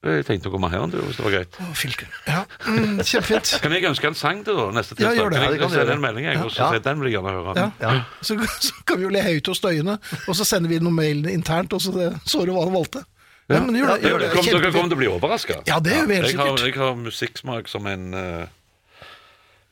[0.00, 1.56] jeg tenkte å komme her, du, hvis det var greit.
[1.60, 2.06] Å, filke.
[2.24, 3.50] Ja, mm, Kjempefint.
[3.60, 5.36] Kan jeg ønske en sang til da, neste Ja, gjør det.
[5.36, 6.78] Kan Ja, jeg det kan sende en melding, jeg, og så Ja.
[6.86, 7.52] den vil jeg gjerne høre.
[7.58, 7.66] Ja.
[7.84, 8.04] Ja.
[8.24, 11.28] Så, så kan vi jo le høyt og støyende, og så sender vi noen mail
[11.28, 13.04] internt, og så det- hva du valgte.
[13.50, 13.96] Ja, men gjør det.
[14.04, 14.30] Ja, Gjør det.
[14.36, 15.56] Kom, dere kommer til å bli overraska.
[15.66, 16.66] Ja, det gjør vi helt jeg, har- sikkert.
[16.74, 18.46] jeg har musikksmak som en eh,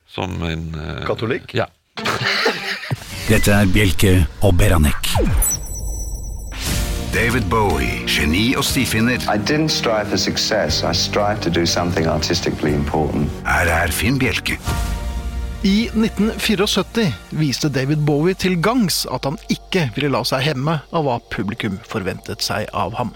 [0.09, 1.55] Som en eh, Katolikk?
[1.55, 1.67] Ja.
[3.29, 5.12] Dette er Bjelke og Beranek.
[7.12, 9.17] David Bowie, geni og stifinner.
[9.33, 10.83] I didn't strive for success.
[10.85, 13.31] I strived to do something artistically important.
[13.47, 14.59] Her er Finn Bjelke.
[15.67, 21.05] I 1974 viste David Bowie til gangs at han ikke ville la seg hemme av
[21.09, 23.11] hva publikum forventet seg av ham.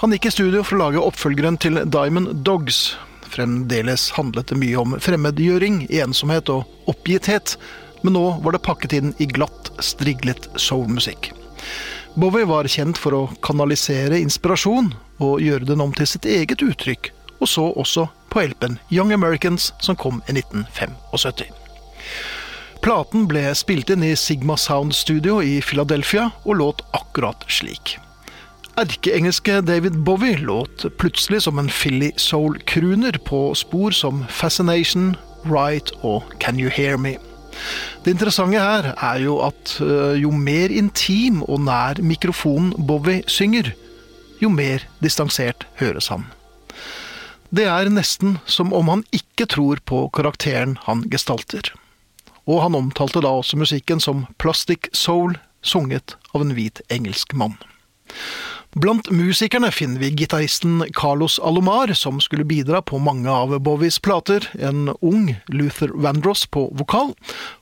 [0.00, 2.94] Han gikk i studio for å lage oppfølgeren til Diamond Dogs.
[3.28, 7.58] Fremdeles handlet det mye om fremmedgjøring, ensomhet og oppgitthet,
[8.00, 11.34] men nå var det pakket inn i glatt, striglet soulmusikk.
[12.16, 14.88] Bowie var kjent for å kanalisere inspirasjon
[15.20, 19.74] og gjøre den om til sitt eget uttrykk, og så også på LP-en Young Americans
[19.84, 21.52] som kom i 1975.
[22.80, 28.00] Platen ble spilt inn i Sigma Sound Studio i Philadelphia og låt akkurat slik.
[28.80, 36.22] Erkeengelske David Bowie låt plutselig som en Philly soul-crooner på spor som Fascination, Right og
[36.40, 37.18] Can You Hear Me.
[38.04, 43.74] Det interessante her er jo at øh, jo mer intim og nær mikrofonen Bowie synger,
[44.40, 46.24] jo mer distansert høres han.
[47.52, 51.68] Det er nesten som om han ikke tror på karakteren han gestalter.
[52.48, 57.60] Og han omtalte da også musikken som plastic soul, sunget av en hvit engelsk mann.
[58.78, 64.46] Blant musikerne finner vi gitaristen Carlos Alomar, som skulle bidra på mange av Bowies plater,
[64.62, 67.10] en ung Luther Vandross på vokal,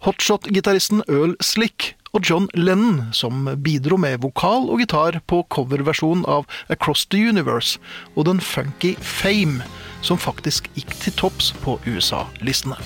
[0.04, 6.44] hotshot-gitaristen Earl Slick og John Lennon, som bidro med vokal og gitar på coverversjonen av
[6.68, 7.80] Across the Universe
[8.14, 9.64] og den funky Fame,
[10.04, 12.76] som faktisk gikk til topps på USA-listene.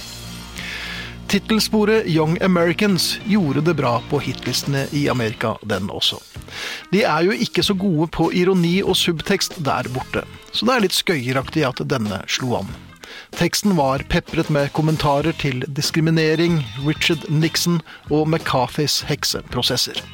[1.32, 6.18] Tittelsporet Young Americans gjorde det bra på hitlistene i Amerika, den også.
[6.92, 10.84] De er jo ikke så gode på ironi og subtekst der borte, så det er
[10.84, 12.68] litt skøyeraktig at denne slo an.
[13.32, 20.04] Teksten var pepret med kommentarer til diskriminering, Richard Nixon og McCarthys hekseprosesser.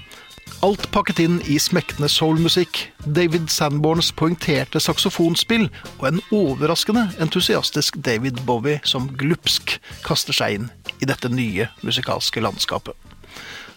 [0.62, 5.66] Alt pakket inn i smektende soulmusikk, David Sanborns poengterte saksofonspill
[5.98, 12.42] og en overraskende entusiastisk David Bowie som glupsk kaster seg inn i dette nye musikalske
[12.42, 12.94] landskapet.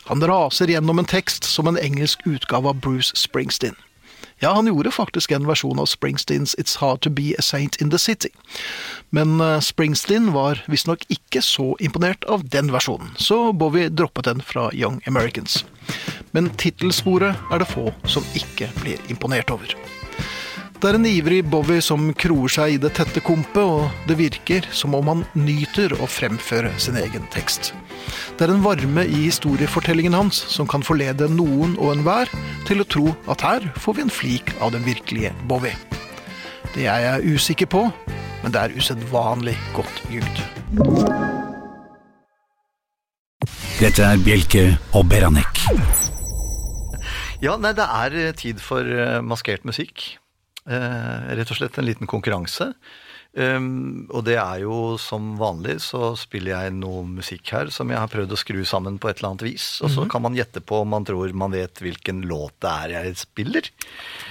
[0.09, 3.77] Han raser gjennom en tekst som en engelsk utgave av Bruce Springsteen.
[4.41, 7.91] Ja, han gjorde faktisk en versjon av Springsteens It's Hard To Be A Saint In
[7.93, 8.29] The City.
[9.09, 14.41] Men eh, Springsteen var visstnok ikke så imponert av den versjonen, så Bowie droppet den
[14.41, 15.61] fra Young Americans.
[16.33, 19.77] Men tittelsporet er det få som ikke blir imponert over.
[20.81, 24.65] Det er en ivrig Bowie som kroer seg i det tette kompet, og det virker
[24.73, 27.69] som om han nyter å fremføre sin egen tekst.
[28.33, 32.31] Det er en varme i historiefortellingen hans som kan forlede noen og enhver
[32.65, 35.77] til å tro at her får vi en flik av den virkelige Bowie.
[36.73, 37.83] Det er jeg usikker på,
[38.41, 40.41] men det er usedvanlig godt ljud.
[43.77, 44.65] Dette er Bjelke
[44.97, 45.61] og Beranek.
[47.45, 50.15] Ja, nei, det er tid for eh, maskert musikk.
[50.69, 52.73] Eh, rett og slett en liten konkurranse.
[53.31, 57.95] Um, og det er jo som vanlig så spiller jeg noe musikk her som jeg
[57.95, 59.67] har prøvd å skru sammen på et eller annet vis.
[59.85, 62.95] Og så kan man gjette på om man tror man vet hvilken låt det er
[62.97, 63.69] jeg spiller.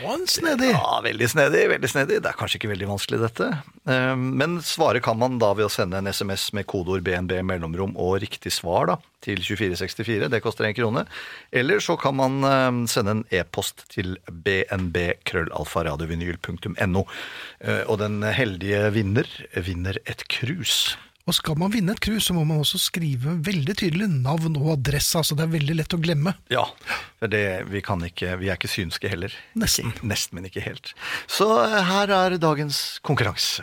[0.04, 0.74] Og snedig!
[0.74, 1.64] Ja, veldig snedig.
[1.72, 2.20] veldig snedig.
[2.20, 3.48] Det er kanskje ikke veldig vanskelig, dette.
[3.88, 7.96] Um, men svare kan man da ved å sende en SMS med kodeord BNB mellomrom
[7.96, 10.28] og riktig svar da, til 2464.
[10.32, 11.02] Det koster én krone.
[11.52, 17.02] Eller så kan man um, sende en e-post til bnb.krøllalfaradiovinyl.no.
[17.04, 20.96] Uh, og den heldige vinner vinner et krus.
[21.28, 24.72] Og skal man vinne et cruise, så må man også skrive veldig tydelig navn og
[24.78, 25.18] adresse.
[25.20, 26.32] altså Det er veldig lett å glemme.
[26.50, 26.64] Ja,
[27.20, 29.30] for det, vi, kan ikke, vi er ikke synske heller.
[29.54, 29.92] Nesten.
[29.92, 30.86] Ikke, nesten, men ikke helt.
[31.30, 33.62] Så uh, her er dagens konkurranse.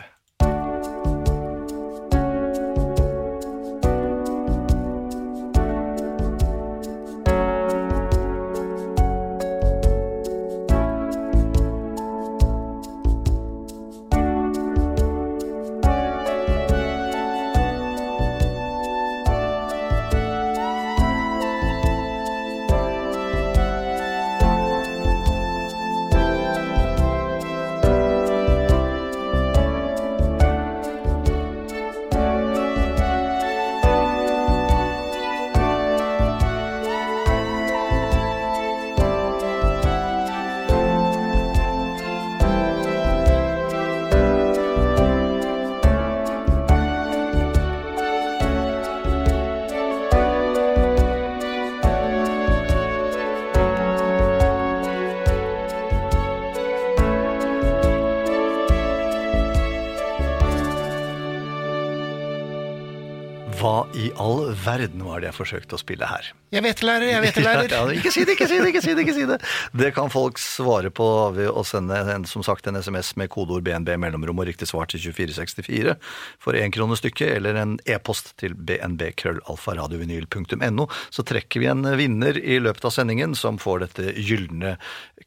[64.18, 66.30] All verden var det jeg forsøkte å spille her?
[66.54, 67.68] Jeg vet, lærer, jeg vet, lærer.
[67.74, 69.02] Ja, ja, ikke si det, ikke si det, ikke si det!
[69.04, 69.38] ikke si Det
[69.82, 73.66] Det kan folk svare på ved å sende en, som sagt, en SMS med kodeord
[73.66, 75.98] BNB mellomrom og riktig svar til 2464
[76.40, 80.86] for én krone stykket, eller en e-post til bnb.krøllalfaradiovinyl.no.
[81.10, 84.76] Så trekker vi en vinner i løpet av sendingen som får dette gylne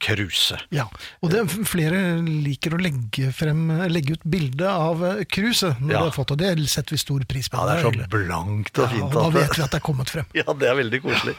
[0.02, 0.60] kruset.
[0.74, 0.88] Ja,
[1.22, 5.98] og det, er flere liker å legge, frem, legge ut bilde av kruset når Ja.
[6.00, 7.58] de har fått, og det setter vi stor pris på.
[7.60, 9.04] Ja, det er så blankt og Ja, fint.
[9.04, 10.30] og da vet vi at det er kommet frem.
[10.38, 11.36] Ja, det er veldig koselig.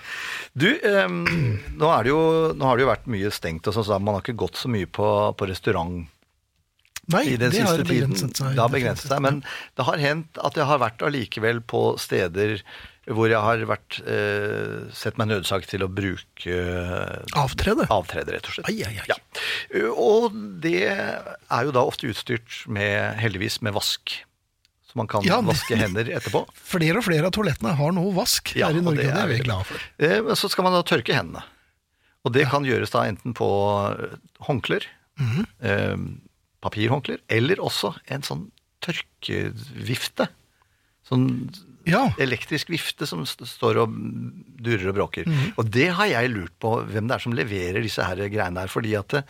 [0.52, 2.22] Du, eh, nå, er det jo,
[2.59, 4.68] nå har det jo vært mye stengt, og sånn, så man har ikke gått så
[4.72, 6.02] mye på, på restaurant
[7.11, 8.12] Nei, i den det har siste tiden.
[8.12, 8.52] begrenset seg.
[8.55, 9.40] Det har begrenset seg, men
[9.74, 12.61] det har hendt at jeg har vært allikevel på steder
[13.11, 16.59] hvor jeg har vært, eh, sett meg nødsaget til å bruke
[17.35, 17.88] Avtrede?
[17.90, 18.68] avtrede, rett og slett.
[18.70, 19.09] Ai, ai, ai.
[19.11, 19.16] Ja.
[19.98, 20.31] Og
[20.62, 24.20] det er jo da ofte utstyrt med, heldigvis, med vask.
[24.92, 26.44] Så man kan Ja, vaske hender etterpå.
[26.74, 29.14] Flere og flere av toalettene har nå vask Ja, her i og Norge, det og
[29.16, 29.87] det er vi glad for.
[30.05, 31.42] Eh, så skal man da tørke hendene.
[32.28, 33.48] Og det kan gjøres da enten på
[33.96, 34.85] eh, håndklær,
[35.18, 35.46] Mhm.
[35.64, 35.96] eh,
[36.62, 38.44] papirhåndklær, eller også en sånn
[39.26, 40.28] tørkevifte.
[41.09, 41.26] Sånn
[41.85, 43.94] Ja, elektrisk vifte som står og
[44.62, 45.24] durrer og bråker.
[45.26, 45.55] Mhm.
[45.59, 48.68] Og det har jeg lurt på hvem det er som leverer disse her greiene her.
[48.70, 49.24] Fordi at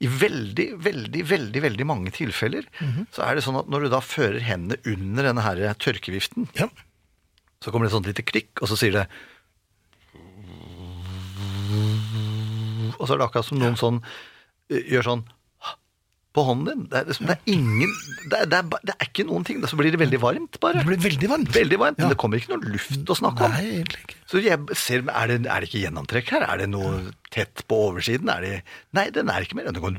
[0.00, 3.06] i veldig, veldig, veldig veldig mange tilfeller Mhm.
[3.14, 6.68] så er det sånn at når du da fører hendene under denne her tørkeviften, ja.
[7.62, 9.06] så kommer det et sånt lite klikk, og så sier det
[12.98, 13.96] Og så er det akkurat som noen sånn
[14.70, 15.24] eh, gjør sånn
[16.34, 16.86] på hånden din.
[16.90, 17.92] Det er, liksom, det er ingen
[18.30, 19.60] det er, det, er, det er ikke noen ting.
[19.70, 20.80] Så blir det veldig varmt, bare.
[20.82, 21.52] Det blir veldig varmt.
[21.54, 22.08] Veldig varmt, Ja.
[22.08, 23.54] men det kommer ikke noe luft å snakke om.
[23.54, 24.18] Nei, egentlig ikke.
[24.32, 26.46] Så jeg ser, er det, er det ikke gjennomtrekk her?
[26.50, 26.96] Er det noe
[27.34, 28.32] tett på oversiden?
[28.34, 28.54] Er det,
[28.98, 29.70] nei, den er ikke mer.
[29.70, 29.94] Den går,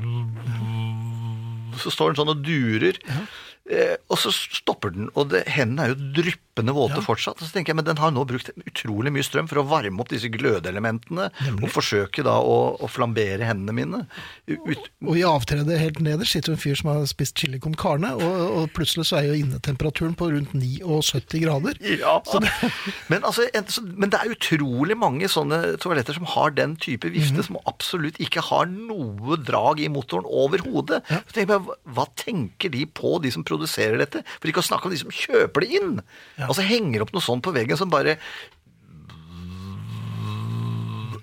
[1.82, 3.00] så står den sånn og durer.
[3.08, 3.24] Eh,
[3.66, 7.40] og så stopper den, og det, hendene er jo dryppende våte fortsatt.
[7.40, 10.04] Og så tenker jeg, men den har nå brukt utrolig mye strøm for å varme
[10.04, 14.02] opp disse glødeelementene, og forsøke da å, å flambere hendene mine.
[14.46, 18.14] Ut, Og i avtredet helt nederst sitter en fyr som har spist chili con carne,
[18.14, 21.82] og, og plutselig så er jo innetemperaturen på rundt 79 grader.
[21.82, 22.20] Ja,
[23.12, 27.10] men, altså, en, så, men det er utrolig mange sånne toaletter som har den type
[27.10, 31.02] vifte, som absolutt ikke har noe drag i motoren overhodet.
[31.34, 34.24] Hva, hva tenker de på, de som produserer dette?
[34.40, 35.94] For ikke å snakke om de som kjøper det inn.
[36.42, 38.18] Altså henger opp noe sånt på veggen som bare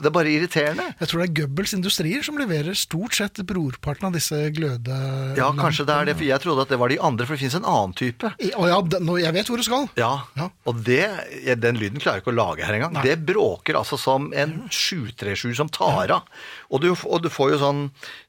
[0.03, 0.85] Det er bare irriterende.
[0.99, 4.97] Jeg tror det er Goebbels Industrier som leverer stort sett brorparten av disse gløde...
[5.39, 7.43] Ja, kanskje det er det, for jeg trodde at det var de andre, for det
[7.45, 8.33] finnes en annen type.
[8.43, 9.87] I- Å ja, den- jeg vet hvor du skal.
[10.01, 10.49] Ja, Ja.
[10.67, 11.05] og det,
[11.63, 12.99] den lyden klarer jeg ikke å lage her engang.
[13.07, 16.27] Det bråker altså som en 737 som tar av.
[16.73, 17.83] Og du, og du får jo sånn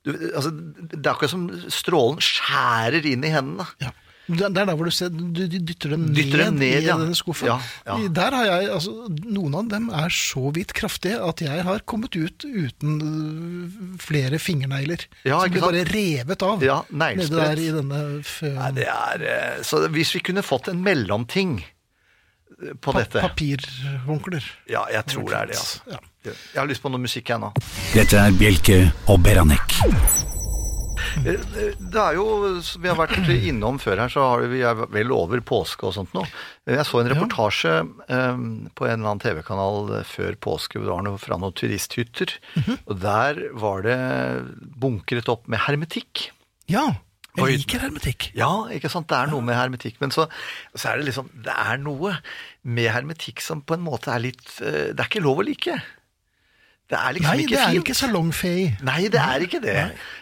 [0.06, 3.66] du, altså, Det er akkurat som strålen skjærer inn i hendene.
[3.82, 3.92] Ja.
[4.24, 6.96] Det er der hvor du ser, du du dytter dem Dytter dem ned, i ja.
[7.00, 7.50] denne skuffen.
[7.50, 7.58] Ja,
[7.88, 7.98] ja.
[8.08, 12.16] Der har jeg, altså, Noen av dem er så vidt kraftige at jeg har kommet
[12.16, 15.04] ut uten øh, flere fingernegler.
[15.28, 18.02] Ja, som blir bare revet av Ja, nede der i denne.
[18.56, 23.24] Nei, det er, eh, så hvis vi kunne fått en mellomting eh, på pa dette
[23.28, 24.52] papirhåndklær.
[24.72, 25.60] Ja, jeg tror det er det.
[25.60, 25.98] altså.
[25.98, 26.04] Ja.
[26.24, 27.52] Jeg har lyst på noe musikk, jeg nå.
[27.92, 30.32] Dette er Bjelke og Beranek.
[31.22, 32.26] Eh, Det er jo,
[32.66, 35.94] som vi har vært innom før her, så har vi er vel over påske og
[35.96, 36.26] sånt nå.
[36.70, 37.74] Jeg så en reportasje
[38.08, 42.36] eh, på en eller annen TV-kanal før påske, det var noe fra noen turisthytter.
[42.88, 43.98] Og der var det
[44.82, 46.30] bunkret opp med hermetikk.
[46.72, 46.88] ja,
[47.34, 48.28] jeg liker hermetikk.
[48.38, 49.08] Ja, ikke sant?
[49.10, 49.96] Det er noe med hermetikk.
[50.04, 50.28] Men så,
[50.78, 52.12] så er det liksom Det er noe
[52.62, 55.80] med hermetikk som på en måte er litt eh, Det er ikke lov å like.
[56.92, 58.58] Det er liksom Nei, ikke det er ikke salongfei.
[58.84, 59.76] Nei, det er ikke det.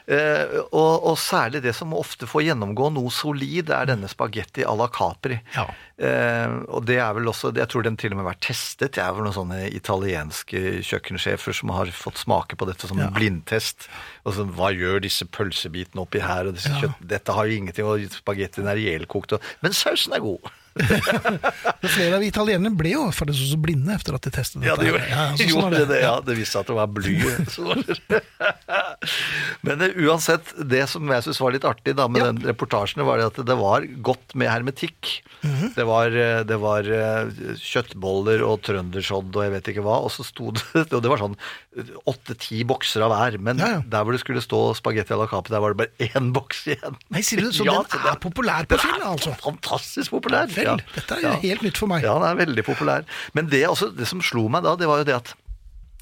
[0.05, 4.75] Uh, og, og særlig det som ofte får gjennomgå noe solid, er denne spagetti à
[4.77, 5.39] la Capri.
[5.55, 5.65] Ja.
[5.97, 8.93] Uh, og det er vel også Jeg tror den til og med har vært testet.
[8.93, 13.13] Det er vel noen sånne italienske kjøkkensjefer som har fått smake på dette som en
[13.17, 13.89] blindtest.
[14.23, 16.45] Og så, Hva gjør disse pølsebitene oppi her?
[16.45, 16.85] Og disse Ja.
[16.85, 19.33] kjøtt, dette har jo ingenting, og spagettien er ihjelkokt.
[19.65, 20.53] Men sausen er god.
[21.95, 24.69] Flere av italienerne ble jo faktisk også blinde etter at de testet dette.
[24.69, 25.99] Ja, det gjorde, Ja, sånn gjorde det.
[26.03, 27.15] Ja, det viste seg at det var bly.
[27.55, 28.21] Så det-
[29.67, 33.19] Men eh, uansett, det som jeg syns var litt artig da med den reportasjen, var
[33.21, 35.17] det at det var godt med hermetikk.
[35.41, 35.71] Mhm.
[35.75, 40.11] det, var, eh, det var eh, kjøttboller og trøndersodd og jeg vet ikke hva, og
[40.13, 41.33] så sto det Og det var sånn
[42.09, 43.81] åtte-ti bokser av hver, men Ja, ja.
[43.87, 46.65] der hvor det skulle stå spagetti à la cape, der var det bare én boks
[46.67, 46.97] igjen.
[47.13, 49.35] Nei, sier du, så Ja, den er populær på film, altså?
[49.43, 50.51] Fantastisk populær.
[50.51, 52.03] Vel, dette er helt nytt for meg.
[52.03, 53.07] Ja, den er veldig populær.
[53.37, 55.33] Men det, altså, det som slo meg da, det var jo det at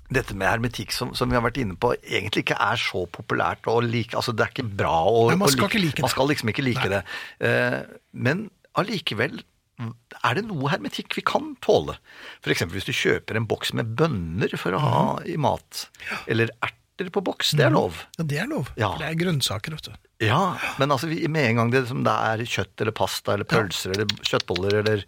[0.09, 3.69] dette med hermetikk som, som vi har vært inne på, egentlig ikke er så populært
[3.69, 4.15] å like.
[4.17, 6.01] Altså, det er ikke bra å Nei, man skal ikke like.
[6.01, 7.03] Man skal liksom ikke like det.
[7.45, 7.77] Eh,
[8.17, 8.47] men
[8.79, 9.43] allikevel
[9.79, 11.95] er det noe hermetikk vi kan tåle.
[12.43, 15.87] For eksempel hvis du kjøper en boks med bønner for å ha i mat,
[16.27, 18.03] eller erter på boks, det er lov.
[18.19, 18.71] Ja, det er lov.
[18.79, 18.91] Ja.
[18.99, 20.09] Det er grønnsaker, vet du.
[20.19, 24.09] Ja, men altså med en gang det, det er kjøtt eller pasta eller pølser eller
[24.27, 25.05] kjøttboller eller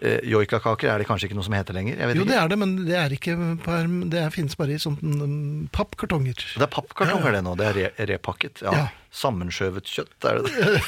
[0.00, 2.00] eh, joikakaker, er det kanskje ikke noe som heter lenger?
[2.16, 3.78] Jo, det er det, men det er ikke på
[4.12, 6.44] Det finnes bare i sånne mm, pappkartonger.
[6.56, 8.64] Det er pappkartonger det nå, det er re repakket.
[8.66, 8.74] Ja.
[8.76, 8.88] Ja.
[9.10, 10.82] Sammenskjøvet kjøtt, er det det?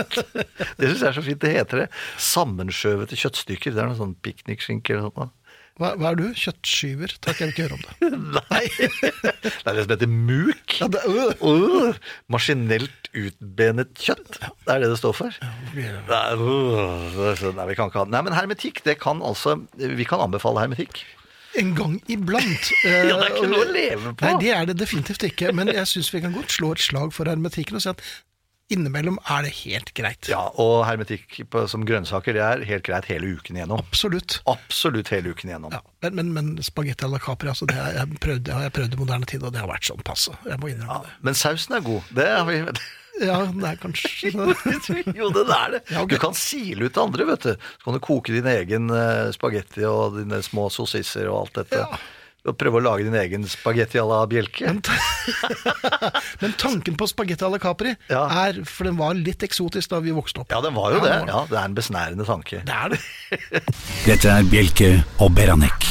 [0.78, 1.88] det syns jeg er så fint det heter det.
[2.22, 3.74] Sammenskjøvete kjøttstykker.
[3.74, 5.34] Det er noe sånn piknikskinke eller noe sånt.
[5.76, 6.26] Hva, hva er du?
[6.32, 7.12] Kjøttskyver?
[7.20, 8.10] Takk, jeg vil ikke høre om det.
[8.38, 8.64] Nei.
[9.66, 10.76] Det er det som heter muk.
[10.78, 11.42] Ja, det, uh.
[11.42, 11.98] Uh,
[12.32, 14.38] maskinelt utbenet kjøtt.
[14.40, 15.36] Det er det det står for.
[15.76, 20.22] Nei, uh, nei, vi kan ikke ha Nei, men hermetikk, det kan altså Vi kan
[20.24, 21.02] anbefale hermetikk.
[21.56, 22.70] En gang iblant.
[22.84, 24.28] Ja, det er ikke Eh, noe å leve på.
[24.28, 25.52] Nei, det er det definitivt ikke.
[25.56, 28.02] Men jeg syns vi kan godt slå et slag for hermetikken og si at
[28.74, 30.26] innimellom er det helt greit.
[30.30, 33.78] Ja, og hermetikk på, som grønnsaker, det er helt greit hele uken igjennom.
[33.78, 34.40] Absolutt.
[34.50, 35.74] Absolutt hele uken igjennom.
[35.76, 38.66] Ja, men, men, men spagetti à la Capri, altså, det har jeg prøvd, det har
[38.66, 40.34] jeg prøvd i moderne tid, og det har vært sånn passe.
[40.50, 41.14] Jeg må innrømme det.
[41.28, 42.10] Men sausen er god.
[42.18, 42.58] Det har vi
[43.22, 44.30] Ja, det er kanskje
[45.16, 45.82] Jo, det er det.
[45.90, 46.16] Ja, okay.
[46.16, 47.54] Du kan sile ut andre, vet du.
[47.56, 51.80] Så kan du koke din egen eh, spagetti og dine små sossisser og alt dette.
[51.86, 52.00] Ja.
[52.46, 54.68] Og prøve å lage din egen spagetti à la bjelke.
[54.68, 56.12] Men, ta-
[56.44, 58.22] men tanken på spagetti à la Capri Ja.
[58.46, 60.52] er For den var litt eksotisk da vi vokste opp.
[60.54, 61.16] Ja, den var jo Ja, det.
[61.24, 62.62] var Ja, Det er en besnærende tanke.
[62.68, 63.64] Det er det.
[64.06, 65.90] Dette er Bjelke og Beranek.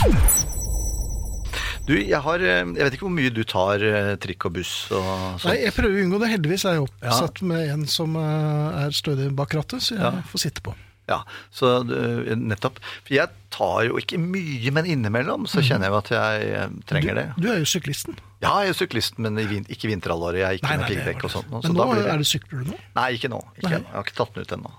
[1.86, 4.71] Du, jeg har eh, Jeg vet ikke hvor mye du tar eh, trikk og buss
[4.89, 5.05] og
[5.38, 5.51] sånt?
[5.51, 6.29] Nei, jeg prøver å unngå det.
[6.33, 7.11] Heldigvis er jeg Ja.
[7.11, 10.11] oppsatt med en som eh, er stødig bak rattet, så jeg Ja.
[10.31, 10.73] får sitte på.
[11.09, 11.21] Ja,
[11.53, 12.79] så eh, nettopp.
[13.05, 17.19] For jeg tar jo ikke mye, men innimellom så kjenner jeg at jeg eh, trenger
[17.19, 17.25] det.
[17.37, 18.17] Du er jo syklisten.
[18.43, 20.41] Ja, jeg er syklist, men ikke vinterhalvåret.
[20.41, 21.51] Jeg er ikke Nei, med nei, piggdekk og sånt.
[21.53, 22.05] men så nå det...
[22.11, 22.79] er det sykler du nå?
[22.97, 23.39] Nei, ikke nå.
[23.57, 23.71] Ikke.
[23.71, 24.73] Jeg har ikke tatt den ut ennå.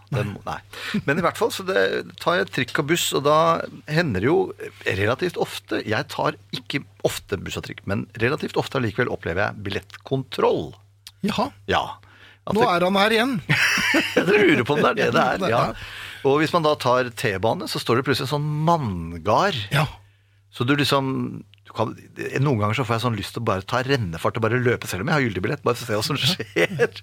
[0.46, 0.58] Nei.
[1.08, 1.84] Men i hvert fall så det,
[2.22, 3.38] tar jeg trikk og buss, og da
[3.90, 4.38] hender det jo
[4.86, 9.66] relativt ofte Jeg tar ikke ofte buss og trikk, men relativt ofte allikevel opplever jeg
[9.66, 10.74] billettkontroll.
[11.26, 11.48] Jaha.
[11.70, 11.84] Ja.
[12.54, 13.38] Nå er han her igjen.
[14.14, 15.50] Jeg lurer på om det er det det er.
[15.50, 15.62] Ja.
[16.26, 19.56] Og hvis man da tar T-bane, så står det plutselig en sånn manngard.
[19.74, 19.86] Ja.
[20.50, 21.12] Så du liksom
[21.66, 21.90] du kan,
[22.40, 24.86] Noen ganger så får jeg sånn lyst til å bare ta rennefart og bare løpe,
[24.88, 25.64] selv om jeg har gyldig billett.
[25.66, 27.00] Bare for å se hva som skjer.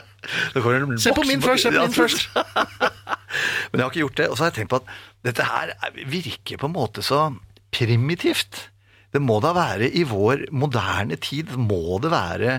[1.00, 2.26] Se på min først, se på min først.
[3.72, 4.26] Men jeg har ikke gjort det.
[4.30, 4.90] Og så har jeg tenkt på at
[5.26, 7.22] dette her er- virker på en måte så
[7.74, 8.66] primitivt.
[9.14, 12.58] Det må da være i vår moderne tid, må det være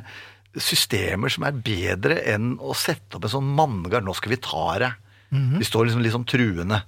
[0.59, 4.03] systemer som er bedre enn å sette opp en sånn manngard.
[4.07, 4.91] Nå skal vi ta det.
[5.59, 6.81] De står liksom litt sånn truende.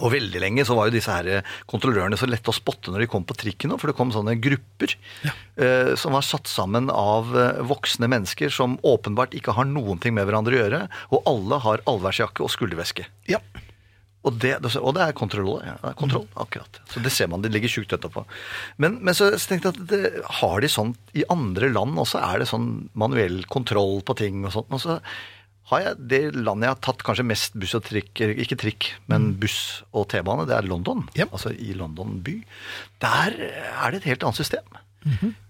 [0.00, 3.08] Og veldig lenge så var jo disse her kontrollørene så lette å spotte når de
[3.12, 4.94] kom på trikken, for det kom sånne grupper
[5.60, 10.16] eh, som var satt sammen av eh, voksne mennesker som åpenbart ikke har noen ting
[10.16, 13.10] med hverandre å gjøre, og alle har allværsjakke og skulderveske.
[13.30, 13.42] ja.
[14.20, 16.80] Og det, og det er kontroll, ja, det er kontroll akkurat.
[16.92, 18.26] Så det ser man, det ligger sjukt etterpå.
[18.76, 20.10] Men, men så tenkte jeg at det,
[20.42, 24.52] har de sånn i andre land også, er det sånn manuell kontroll på ting og
[24.52, 24.68] sånt.
[24.76, 24.98] Og så
[25.70, 29.30] har jeg det landet jeg har tatt kanskje mest buss og trikk, ikke trikk, men
[29.40, 31.04] buss og T-bane, det er London.
[31.16, 31.32] Yep.
[31.36, 32.36] Altså i London by.
[33.04, 34.80] Der er det et helt annet system.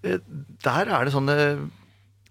[0.04, 0.18] Eh,
[0.62, 1.36] Der er det sånne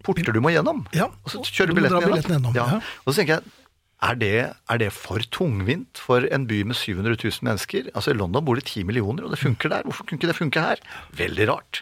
[0.05, 0.85] porter du må gjennom.
[0.95, 2.53] Ja, Og så kjører du billetten billetten gjennom.
[2.53, 2.79] gjennom, Ja.
[2.79, 3.01] ja.
[3.05, 3.55] Og så tenker jeg,
[4.01, 4.29] er det,
[4.71, 7.89] er det for tungvint for en by med 700 000 mennesker?
[7.93, 9.83] Altså I London bor det 10 millioner, og det funker der.
[9.83, 10.79] Hvorfor kunne ikke det funke her?
[11.19, 11.81] Veldig rart.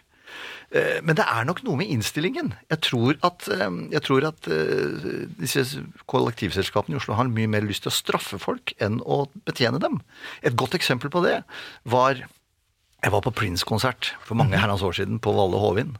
[0.75, 2.51] Eh, Men det er nok noe med innstillingen.
[2.69, 5.63] Jeg tror at, eh, jeg tror at eh, disse
[6.11, 10.01] kollektivselskapene i Oslo har mye mer lyst til å straffe folk enn å betjene dem.
[10.43, 11.39] Et godt eksempel på det
[11.85, 12.19] var
[13.03, 15.97] Jeg var på Prince-konsert for mange herrens år siden på Valle Hovin.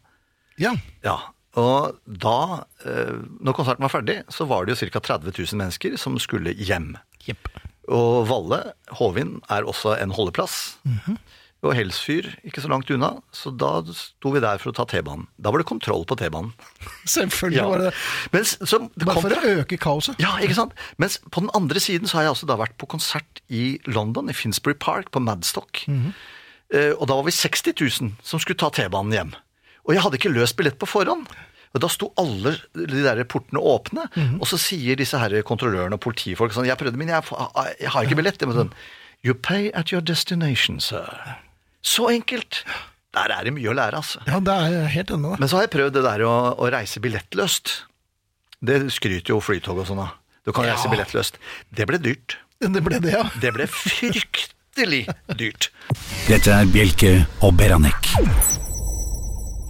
[0.57, 0.73] ja.
[1.05, 4.99] Ja, og da, når konserten var ferdig, så var det jo ca.
[4.99, 6.97] 30 000 mennesker som skulle hjem.
[7.29, 7.47] Yep.
[7.93, 10.77] Og Valle, Hovin, er også en holdeplass.
[11.65, 15.25] Og Helsfyr ikke så langt unna, så da sto vi der for å ta T-banen.
[15.41, 16.51] Da var det kontroll på T-banen.
[17.15, 17.91] Selvfølgelig var det
[18.35, 20.19] Mens, så det Bare kom for fra- å øke kaoset.
[20.21, 20.75] ja, ikke sant?
[21.01, 24.29] Mens på den andre siden så har jeg altså da vært på konsert i London,
[24.29, 25.81] i Finsbury Park, på Madstock.
[25.89, 29.33] Eh, og da var vi 60 000 som skulle ta T-banen hjem.
[29.87, 31.25] Og jeg hadde ikke løst billett på forhånd.
[31.75, 34.05] Og da sto alle de der portene åpne,
[34.39, 37.25] og så sier disse her kontrollørene og politifolk sånn Jeg prøvde, men jeg,
[37.81, 38.39] jeg har ikke billett.
[38.45, 38.71] Sånn,
[39.25, 41.09] You pay at your destination, sir.
[41.83, 42.63] Så enkelt.
[43.17, 44.19] Der er det mye å lære, altså.
[44.27, 45.37] Ja, det er helt enig.
[45.39, 47.71] Men så har jeg prøvd det der å, å reise billettløst.
[48.61, 50.15] Det skryter jo Flytog og sånn av.
[50.45, 50.91] Du kan reise Ja.
[50.93, 51.37] billettløst.
[51.73, 52.37] Det ble dyrt.
[52.59, 53.23] Det ble det, ja.
[53.41, 55.03] Det ble fryktelig
[55.37, 55.69] dyrt.
[56.27, 58.56] Dette er Bjelke og Beranek.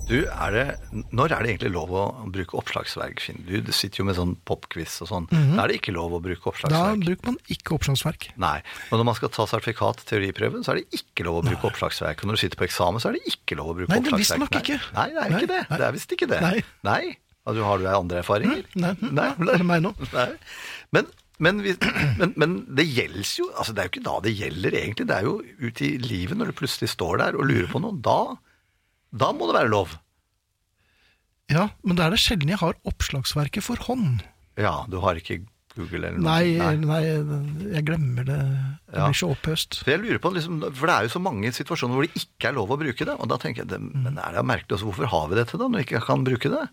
[0.07, 0.63] Du, er det,
[1.11, 3.41] Når er det egentlig lov å bruke oppslagsverk, Finn?
[3.43, 5.25] Du, sitter jo med sånn popquiz og sånn.
[5.31, 7.01] Da er det ikke lov å bruke oppslagsverk?
[7.01, 8.29] Da bruker man ikke oppslagsverk.
[8.39, 8.61] Nei.
[8.87, 12.23] Og når man skal ta sertifikat teoriprøven, så er det ikke lov å bruke oppslagsverk.
[12.23, 14.13] Og når du sitter på eksamen, så er det ikke lov å bruke Nei, det
[14.13, 14.47] er oppslagsverk.
[14.47, 14.79] visstnok ikke.
[14.95, 15.61] Nei, det er Nei, ikke det.
[15.67, 15.77] nei.
[15.83, 16.41] Det er visst ikke det.
[16.47, 16.63] Nei.
[16.87, 17.03] Nei.
[17.47, 18.63] Du, har du andre erfaringer?
[18.79, 19.29] Nei, Nei.
[19.39, 19.53] nei.
[19.59, 19.93] det meg nå?
[20.15, 20.27] Nei.
[20.95, 21.11] Men,
[21.43, 21.75] men, vi,
[22.19, 25.05] men, men det gjelder jo altså Det er jo ikke da det gjelder, egentlig.
[25.11, 25.37] Det er jo
[25.67, 27.95] ut i livet når du plutselig står der og lurer på noe.
[28.03, 28.17] Da,
[29.11, 29.93] da må det være lov.
[31.51, 34.23] Ja, men da er det sjelden jeg har oppslagsverket for hånd.
[34.59, 35.43] Ja, du har ikke
[35.77, 36.25] Google eller noe?
[36.25, 37.01] Nei, nei,
[37.75, 38.37] jeg glemmer det
[38.89, 39.77] Det blir så opphøst.
[39.83, 42.49] For jeg lurer på, liksom, for det er jo så mange situasjoner hvor det ikke
[42.49, 43.15] er lov å bruke det.
[43.15, 45.67] Og da tenker jeg, det, men er det merkelig også, hvorfor har vi dette da,
[45.69, 46.65] når vi ikke kan bruke det?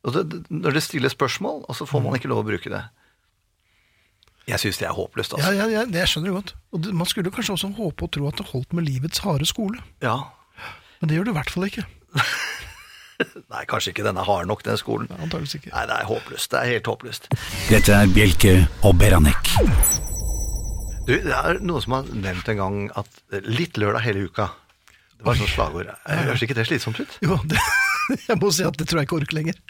[0.00, 2.84] Det, når det stilles spørsmål, og så får man ikke lov å bruke det.
[4.48, 5.56] Jeg syns det er håpløst, Ja, altså.
[5.58, 6.52] ja, ja, det skjønner jeg godt.
[6.74, 9.46] Og det, man skulle kanskje også håpe og tro at det holdt med livets harde
[9.48, 9.80] skole.
[10.04, 10.16] Ja.
[11.00, 11.84] Men det gjør det i hvert fall ikke.
[13.52, 15.08] Nei, kanskje ikke denne har nok, den skolen.
[15.16, 15.72] Antakeligvis ikke.
[15.74, 16.50] Nei, det er håpløst.
[16.52, 17.28] Det er helt håpløst.
[17.68, 18.54] Dette er Bjelke
[18.88, 19.52] og Beranek.
[21.08, 24.50] Du, det er noen som har nevnt en gang at litt lørdag hele uka.
[25.20, 25.88] Det var sånn slagord.
[26.08, 27.16] Høres ikke det slitsomt ut?
[27.24, 27.60] Jo, det,
[28.28, 29.60] jeg må si at det tror jeg ikke orker lenger.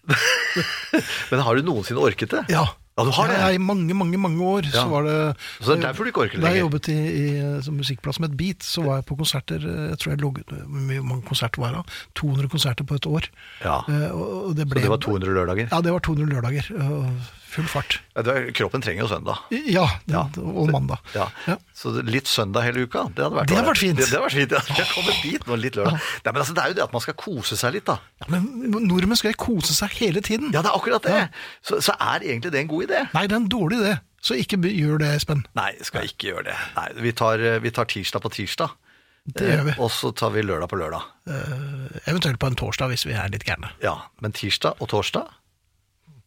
[1.30, 2.44] Men har du noensinne orket det?
[2.54, 2.66] Ja.
[3.01, 3.38] Ja, du har det?
[3.40, 4.82] Ja, I mange, mange mange år Ja.
[4.82, 5.16] så var det
[5.59, 8.20] Så det er derfor du ikke orker det Da jeg jobbet i, i som musikkplass
[8.20, 11.22] med et beat, så var jeg på konserter eh, Jeg tror jeg logget Hvor mange
[11.24, 11.98] konserter var det?
[12.20, 13.30] 200 konserter på et år.
[13.64, 13.78] Ja.
[13.88, 15.68] Eh, og, og det, Så det var 200 lørdager?
[15.72, 16.70] Ja, det var 200 lørdager.
[16.76, 17.07] og
[17.51, 17.96] Full fart.
[18.55, 19.40] Kroppen trenger jo søndag.
[19.66, 20.20] Ja, Ja.
[20.38, 21.01] og mandag.
[21.16, 21.24] Ja.
[21.48, 21.57] Ja.
[21.74, 23.96] Så litt søndag hele uka, det hadde vært Det hadde vært fint.
[23.98, 24.61] Det, det hadde vært fint, ja.
[24.68, 25.96] Vi har kommet dit nå, litt lørdag.
[25.98, 27.96] Nei, men altså, det er jo det at man skal kose seg litt, da.
[28.22, 28.46] Ja, men
[28.86, 30.53] nordmenn skal jo kose seg hele tiden.
[30.55, 31.24] Ja, det er akkurat det.
[31.66, 33.03] Så, så er egentlig det en god idé.
[33.16, 33.96] Nei, det er en dårlig idé.
[34.22, 35.42] Så ikke gjør det, Espen.
[35.59, 36.57] Nei, skal ikke gjøre det.
[36.76, 38.70] Nei, vi tar, eh, vi tar tirsdag på tirsdag.
[39.26, 39.72] Det gjør vi.
[39.74, 41.03] Eh, Og så tar vi lørdag på lørdag.
[42.07, 43.70] Eventuelt på en torsdag, hvis vi er litt gærne.
[43.82, 45.26] Ja, men tirsdag og torsdag?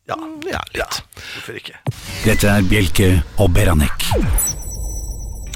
[0.09, 0.17] Ja,
[0.49, 0.75] Ja, litt.
[0.81, 0.87] ja
[1.33, 1.77] hvorfor ikke?
[2.25, 3.07] Dette er Bjelke
[3.39, 4.03] og Beranek.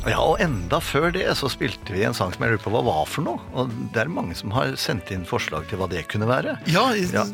[0.07, 2.81] Ja, og enda før det så spilte vi en sang som jeg lurer på hva
[2.87, 3.41] var for noe.
[3.59, 6.55] Og det er mange som har sendt inn forslag til hva det kunne være.
[6.71, 7.25] Ja, i- Ja,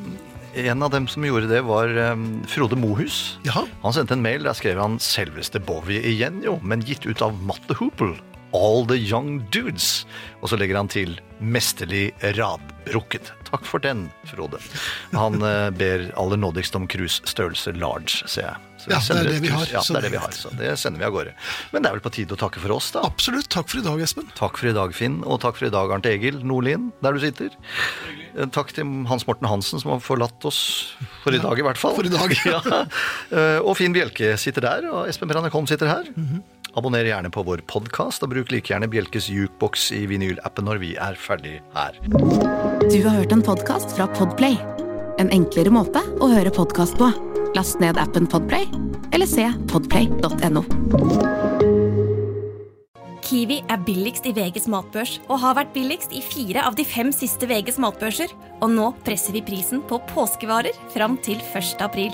[0.72, 3.38] en av dem som gjorde det var um, Frode Mohus.
[3.46, 3.66] Jaha.
[3.84, 7.34] Han sendte en mail, der skrev han selveste Bowie igjen, jo, men gitt ut av
[7.46, 8.18] Matte Hoople.
[8.54, 10.04] All the Young Dudes.
[10.42, 13.32] Og så legger han til mesterlig radbrukket.
[13.50, 14.60] Takk for den, Frode.
[15.14, 18.70] Han eh, ber aller nådigst om cruisestørrelse large, ser jeg.
[18.84, 21.00] Så Ja, det det vi har, Ja, det er det vi har, så det sender
[21.00, 21.34] vi av gårde.
[21.72, 23.04] Men det er vel på tide å takke for oss, da.
[23.08, 23.48] Absolutt.
[23.54, 24.28] Takk for i dag, Espen.
[24.36, 27.22] Takk for i dag, Finn, og takk for i dag, Arnt Egil Nordlien, der du
[27.24, 27.54] sitter.
[28.36, 30.60] Eh, Takk til Hans Morten Hansen, som har forlatt oss
[31.24, 31.96] for i dag, i hvert fall.
[31.96, 32.36] for i dag.
[32.56, 32.60] ja.
[33.32, 36.12] Eh, Og Finn Bjelke sitter der, og Espen Holm sitter her.
[36.74, 40.94] Abonner gjerne på vår podkast, og bruk like gjerne Bjelkes jukeboks i vinylappen når vi
[40.98, 42.00] er ferdig her.
[42.10, 44.58] Du har hørt en podkast fra Podplay.
[45.22, 47.12] En enklere måte å høre podkast på.
[47.54, 48.66] Last ned appen Podplay,
[49.14, 50.66] eller se podplay.no.
[53.24, 57.14] Kiwi er billigst i VGs matbørs og har vært billigst i fire av de fem
[57.14, 58.34] siste VGs matbørser.
[58.66, 61.78] Og nå presser vi prisen på påskevarer fram til 1.
[61.86, 62.14] april.